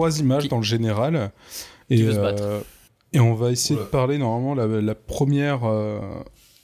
[0.00, 1.30] Trois images Qui- dans le général.
[1.90, 2.60] Et, euh,
[3.12, 3.84] et on va essayer Oula.
[3.84, 5.64] de parler normalement la, la première.
[5.64, 6.00] euh,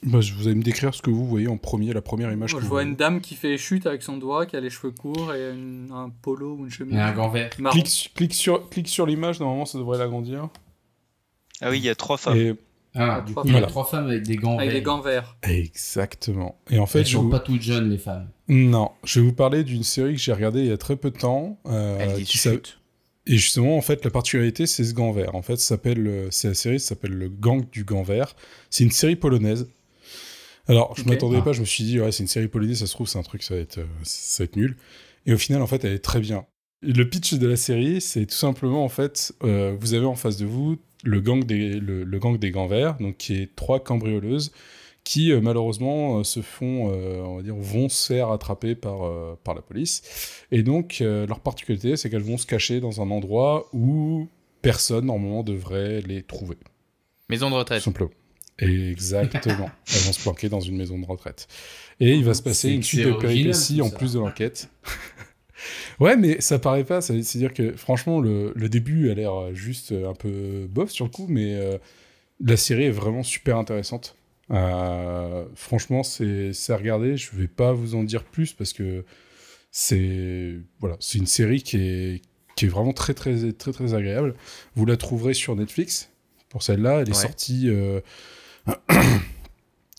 [0.03, 2.51] bah, je- vous allez me décrire ce que vous voyez en premier, la première image.
[2.53, 2.89] Moi, que je vous vois voyez.
[2.89, 5.89] une dame qui fait chute avec son doigt, qui a les cheveux courts et une-
[5.93, 6.95] un polo ou une chemise.
[6.95, 7.49] Et un gant vert.
[7.71, 10.49] Clique, clique sur, clique sur l'image, normalement ça devrait l'agrandir.
[11.61, 12.37] Ah oui, il y a trois femmes.
[12.37, 12.55] Et
[12.95, 13.69] Ah, du coup, il y a femmes.
[13.69, 14.73] trois femmes avec des gants Avec verts.
[14.79, 15.35] des gants verts.
[15.43, 16.59] Exactement.
[16.69, 17.29] Et en fait, Elles je sont vous...
[17.29, 18.29] pas toutes jeunes, les femmes.
[18.47, 21.11] non, je vais vous parler d'une série que j'ai regardée il y a très peu
[21.11, 21.59] de temps.
[21.67, 22.37] euh, Elle dit qui.
[23.27, 25.35] Et justement, en fait, la particularité, c'est ce gant vert.
[25.35, 28.35] En fait, s'appelle, c'est la série, s'appelle le Gang du gant vert.
[28.69, 29.67] C'est une série polonaise.
[30.67, 31.07] Alors, je Ok.
[31.07, 31.43] m'attendais Ah.
[31.43, 33.23] pas, je me suis dit, ouais, c'est une série polonaise, ça se trouve, c'est un
[33.23, 34.75] truc, ça va être, euh, ça va être nul.
[35.25, 36.45] Et au final, en fait, elle est très bien.
[36.81, 40.37] Le pitch de la série, c'est tout simplement, en fait, euh, vous avez en face
[40.37, 43.83] de vous le gang des, le, le gang des gants verts, donc qui est trois
[43.83, 44.51] cambrioleuses
[45.07, 49.05] qui euh, malheureusement euh, se font, euh, on va dire, vont se faire attraper par,
[49.05, 50.43] euh, par la police.
[50.51, 54.27] Et donc, euh, leur particularité, c'est qu'elles vont se cacher dans un endroit où
[54.61, 56.57] personne, normalement, devrait les trouver.
[57.29, 57.81] Maison de retraite.
[57.81, 58.11] simplement.
[58.59, 59.69] Exactement.
[59.93, 61.47] Elles vont se planquer dans une maison de retraite.
[62.01, 64.69] Et il va se passer une suite de péripéties en plus de l'enquête.
[66.01, 66.99] ouais, mais ça paraît pas.
[66.99, 71.27] C'est-à-dire que franchement, le, le début a l'air juste un peu bof sur le coup,
[71.29, 71.77] mais euh,
[72.43, 74.17] la série est vraiment super intéressante.
[74.51, 77.17] Euh, franchement, c'est à regarder.
[77.17, 79.03] Je vais pas vous en dire plus parce que
[79.71, 82.21] c'est voilà, c'est une série qui est
[82.55, 84.35] qui est vraiment très très très très agréable.
[84.75, 86.09] Vous la trouverez sur Netflix.
[86.49, 87.21] Pour celle-là, elle est Ouais.
[87.21, 87.69] sortie.
[87.69, 87.99] euh,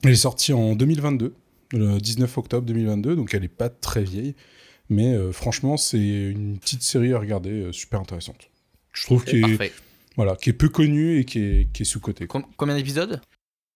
[0.05, 1.35] elle est sortie en 2022,
[1.73, 4.35] le 19 octobre 2022, donc elle est pas très vieille.
[4.91, 8.51] Mais euh, franchement, c'est une petite série à regarder, super intéressante.
[8.95, 9.73] Je trouve qu'elle est,
[10.17, 12.27] voilà, qui est peu connue et qui est, qui est sous-cotée.
[12.27, 13.21] Com- combien d'épisodes?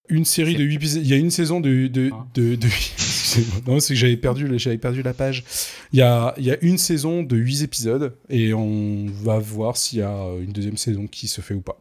[0.08, 1.02] Une série de 8 épisodes.
[1.04, 1.86] Il y a une saison de.
[1.86, 2.26] de, Ah.
[2.34, 2.68] de, de-
[3.66, 5.44] non, c'est que j'avais perdu, j'avais perdu la page.
[5.92, 9.76] Il y a, il y a une saison de 8 épisodes et on va voir
[9.76, 11.80] s'il y a une deuxième saison qui se fait ou pas.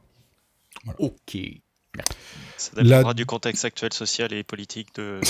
[0.99, 1.37] Ok.
[2.57, 5.19] Ça dépendra La- du contexte actuel, social et politique de.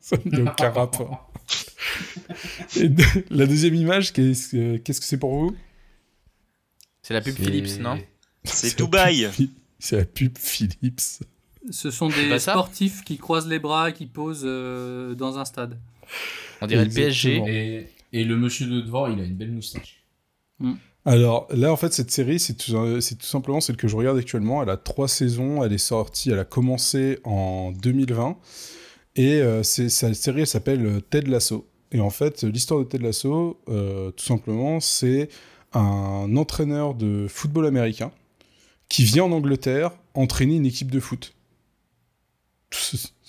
[0.00, 1.30] Ça n'a aucun rapport.
[2.76, 5.56] Et de- la deuxième image, qu'est-ce que c'est pour vous?
[7.02, 7.98] C'est la pub Philips, non?
[8.44, 9.28] C'est Dubaï.
[9.78, 11.22] C'est la pub Philips.
[11.70, 15.44] Ce sont des ça sportifs qui croisent les bras et qui posent euh, dans un
[15.44, 15.78] stade.
[16.60, 17.06] On dirait Exactement.
[17.06, 17.86] le PSG.
[18.12, 20.04] Et, et le monsieur de devant, il a une belle moustache.
[21.04, 22.74] Alors là, en fait, cette série, c'est tout,
[23.20, 24.62] simplement celle que je regarde actuellement.
[24.62, 25.62] Elle a trois saisons.
[25.62, 28.36] Elle est sortie, elle a commencé en 2020.
[29.14, 31.68] Et euh, c'est, cette série, elle s'appelle euh, Ted Lasso.
[31.92, 35.28] Et en fait, l'histoire de Ted Lasso, euh, tout simplement, c'est
[35.72, 38.10] un entraîneur de football américain
[38.88, 41.34] qui vient en Angleterre entraîner une équipe de foot.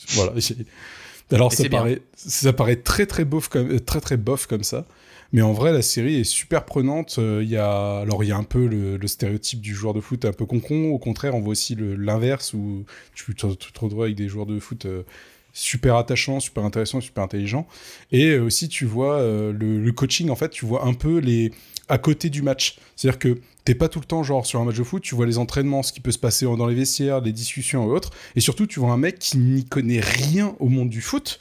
[0.09, 0.33] voilà.
[1.31, 1.79] Alors ça bien.
[1.79, 4.85] paraît, ça paraît très très bof comme, euh, très très bof comme ça.
[5.33, 7.17] Mais en vrai, la série est super prenante.
[7.19, 9.93] Euh, Il y a, alors il y a un peu le, le stéréotype du joueur
[9.93, 10.89] de foot un peu concon.
[10.89, 14.85] Au contraire, on voit aussi l'inverse où tu te, retrouves avec des joueurs de foot
[14.85, 15.03] euh,
[15.51, 17.67] super attachants, super intéressants, super intelligents.
[18.11, 20.29] Et aussi, tu vois euh, le, le coaching.
[20.29, 21.51] En fait, tu vois un peu les
[21.89, 22.77] à côté du match.
[22.95, 25.01] C'est-à-dire que t'es pas tout le temps genre sur un match de foot.
[25.03, 27.91] Tu vois les entraînements, ce qui peut se passer dans les vestiaires, les discussions et
[27.91, 28.11] autres.
[28.35, 31.39] Et surtout, tu vois un mec qui n'y connaît rien au monde du foot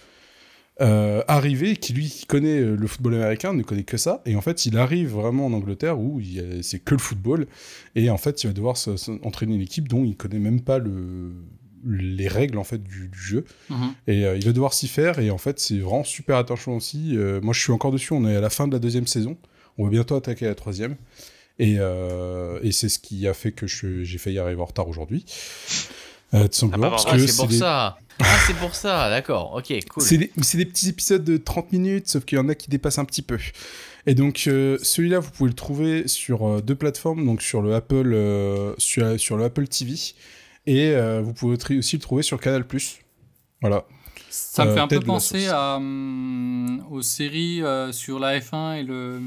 [0.82, 4.36] euh, arriver, qui lui qui connaît euh, le football américain, ne connaît que ça, et
[4.36, 6.20] en fait il arrive vraiment en Angleterre où
[6.60, 7.46] c'est que le football,
[7.94, 10.60] et en fait il va devoir se- se- entraîner une équipe dont il connaît même
[10.60, 11.32] pas le,
[11.86, 13.94] les règles en fait du, du jeu, Mhm.
[14.06, 17.16] et euh, il va devoir s'y faire, et en fait c'est vraiment super attachant aussi.
[17.16, 19.38] Euh, moi je suis encore dessus, on est à la fin de la deuxième saison,
[19.78, 20.96] on va bientôt attaquer la troisième,
[21.58, 25.24] et, euh, et c'est ce qui a fait que j'ai failli arriver en retard aujourd'hui.
[26.34, 27.98] Euh, Ah bah, Ah, c'est pour des- ça.
[28.18, 29.54] Ah, c'est pour ça, d'accord.
[29.54, 30.02] Ok, cool.
[30.02, 33.04] c'est des, petits épisodes de 30 minutes, sauf qu'il y en a qui dépassent un
[33.04, 33.38] petit peu.
[34.06, 37.74] Et donc, euh, celui-là, vous pouvez le trouver sur euh, deux plateformes, donc sur le
[37.74, 39.94] Apple, sur, sur le Apple TV,
[40.66, 42.64] et vous pouvez aussi le trouver sur Canal+.
[43.60, 43.84] Voilà.
[44.30, 48.78] Ça me Euh, fait un peu penser à, hum, aux séries euh, sur la F1
[48.78, 49.20] et le,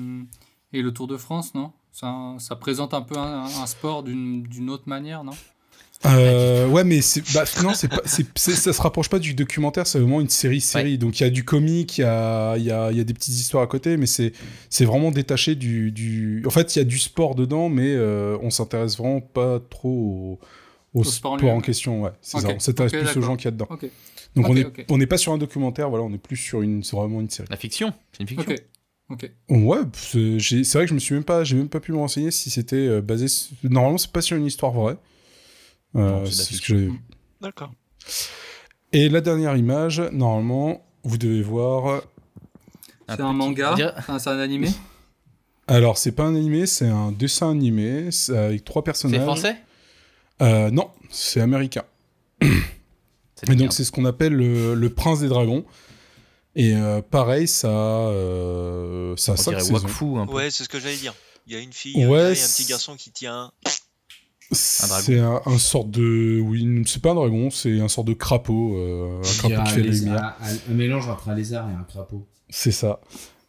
[0.74, 1.72] et le Tour de France, non?
[1.92, 5.34] Ça, ça présente un peu un, un sport d'une d'une autre manière, non?
[6.06, 7.02] Euh, ouais, mais
[7.34, 10.98] bah, non, c'est pas, ça se rapproche pas du documentaire, c'est vraiment une série-série.
[10.98, 13.14] Donc il y a du comique, il y a, il y, a, y a des
[13.14, 14.32] petites histoires à côté, mais c'est,
[14.70, 16.42] c'est vraiment détaché du, du.
[16.48, 20.40] En fait, il y a du sport dedans, mais euh, on s'intéresse vraiment pas trop
[20.94, 21.62] au, au sport en sport en lui-même.
[21.64, 22.02] question.
[22.04, 22.48] Ouais, c'est ça.
[22.56, 23.68] On s'intéresse ok, plus aux gens qu'il y a dedans.
[24.36, 24.86] Donc on Ok, est, ok.
[24.90, 27.30] on n'est pas sur un documentaire, voilà, on est plus sur une, c'est vraiment une
[27.30, 27.48] série.
[27.50, 27.94] La fiction.
[28.12, 28.52] C'est une fiction.
[28.52, 28.62] ok,
[29.10, 29.32] ok.
[29.50, 31.92] Ouais, c'est, j'ai- c'est vrai que je me suis même pas, j'ai même pas pu
[31.92, 33.28] me renseigner si c'était euh, basé.
[33.28, 34.98] sur- Normalement, c'est pas sur une histoire vraie.
[35.96, 36.92] Euh, c'est ce que.
[37.42, 37.74] D'accord.
[38.94, 42.04] Et la dernière image, normalement, vous devez voir.
[43.08, 43.76] C'est un manga
[44.20, 44.70] C'est un animé?
[45.68, 49.20] Alors, c'est pas un animé, c'est un dessin animé c'est avec trois personnages.
[49.20, 49.56] C'est français?
[50.42, 51.84] Euh, Non, c'est américain.
[53.48, 55.66] De Et donc, c'est ce qu'on appelle le, le prince des dragons.
[56.56, 59.72] Et euh, pareil, ça, a, euh, ça a.
[59.72, 60.34] Wakfu un peu.
[60.34, 61.14] Ouais, c'est ce que j'allais dire.
[61.48, 63.52] Il y a une fille, Ouais, il y a un petit garçon qui tient.
[64.52, 66.40] C'est un, un sorte de.
[66.44, 68.76] Oui, c'est pas un dragon, c'est un sorte de crapaud.
[68.78, 70.36] euh, un crapaud a qui un, fait la lumière.
[70.42, 72.28] un- un mélange entre un lézard et un crapaud.
[72.50, 73.00] C'est ça.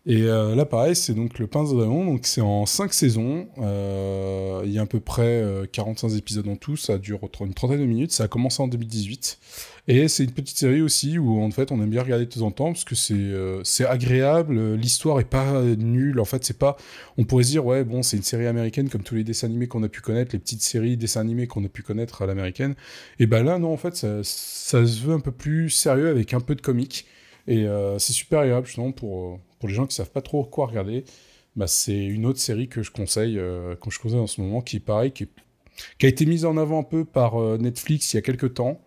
[0.07, 2.05] Et euh, là, pareil, c'est donc le Pince Dragon.
[2.05, 3.49] Donc, c'est en 5 saisons.
[3.59, 6.77] Euh, il y a à peu près euh, 45 épisodes en tout.
[6.77, 8.13] Ça dure d'une trentaine de minutes.
[8.13, 9.39] Ça a commencé en 2018.
[9.89, 12.43] Et c'est une petite série aussi où, en fait, on aime bien regarder de temps
[12.43, 14.75] en temps parce que c'est euh, agréable.
[14.75, 16.21] L'histoire est pas nulle.
[16.21, 16.77] En fait, c'est pas.
[17.19, 19.69] On pourrait se dire, ouais, bon, c'est une série américaine comme tous les dessins animés
[19.69, 22.75] qu'on a pu connaître, les petites séries dessins animés qu'on a pu connaître à l'américaine.
[23.19, 26.41] Et ben là, non, en fait, ça, se veut un peu plus sérieux avec un
[26.41, 27.07] peu de comique.
[27.47, 30.45] Et euh, c'est super agréable justement pour, euh, pour les gens qui savent pas trop
[30.45, 31.05] quoi regarder.
[31.57, 34.77] Bah, c'est une autre série que je conseille, euh, je conseille en ce moment, qui
[34.77, 35.29] est pareil, qui,
[35.99, 38.55] qui a été mise en avant un peu par euh, Netflix il y a quelques
[38.55, 38.81] temps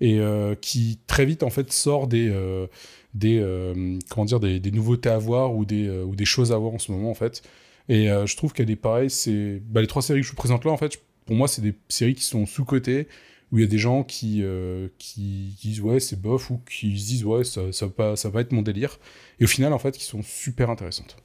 [0.00, 2.66] et euh, qui très vite en fait sort des euh,
[3.14, 6.58] des euh, comment dire des, des nouveautés à voir ou des ou des choses à
[6.58, 7.42] voir en ce moment en fait.
[7.88, 9.08] Et je trouve qu'elle est pareille.
[9.10, 11.00] C'est bah, les trois séries que je vous présente là en fait.
[11.24, 13.08] Pour moi, c'est des séries qui sont sous cotées
[13.50, 16.98] où il y a des gens qui, euh, qui disent ouais c'est bof ou qui
[16.98, 18.98] se disent ouais ça, ça, va, pas- ça va être mon délire
[19.40, 21.16] et au final en fait qui sont super intéressantes.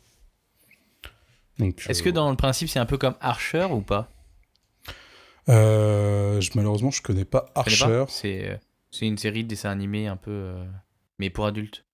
[1.60, 4.10] Est-ce euh, que dans le principe, c'est un peu comme Archer ou pas?
[5.50, 8.06] Euh, je- malheureusement je connais pas Tu connais pas Archer.
[8.10, 8.58] C'est euh,
[8.92, 10.32] c'est une série de dessins animés un peu.
[10.32, 10.66] euh,
[11.20, 11.86] mais pour adultes.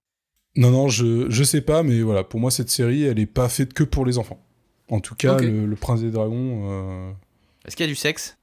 [0.56, 3.50] Non non je, je sais pas mais voilà pour moi cette série elle est pas
[3.50, 4.44] faite que pour les enfants.
[4.90, 7.12] En tout cas le, le Prince des Dragons euh,
[7.66, 8.38] Est-ce qu'il y a du sexe?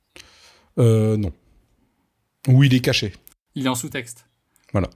[0.78, 1.32] euh, non.
[2.48, 3.12] Ou il est caché.
[3.56, 4.26] Il est en sous-texte.
[4.72, 4.88] Voilà.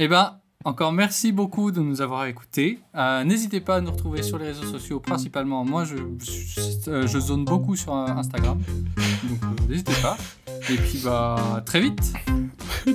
[0.00, 2.80] Eh ben, encore merci beaucoup de nous avoir écoutés.
[2.96, 5.64] Euh, N'hésitez pas à nous retrouver sur les réseaux sociaux, principalement.
[5.64, 8.58] Moi, je, je, euh, je zone beaucoup sur euh, Instagram.
[9.24, 10.16] Donc, euh, n'hésitez pas.
[10.70, 12.12] Et puis, bah, très vite.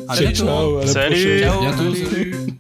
[0.08, 0.46] À Ciao, bientôt.
[0.46, 1.16] ciao, à la Salut.
[1.16, 1.40] prochaine.
[1.44, 1.60] Ciao.
[1.62, 2.06] Bientôt, Allez.
[2.06, 2.54] salut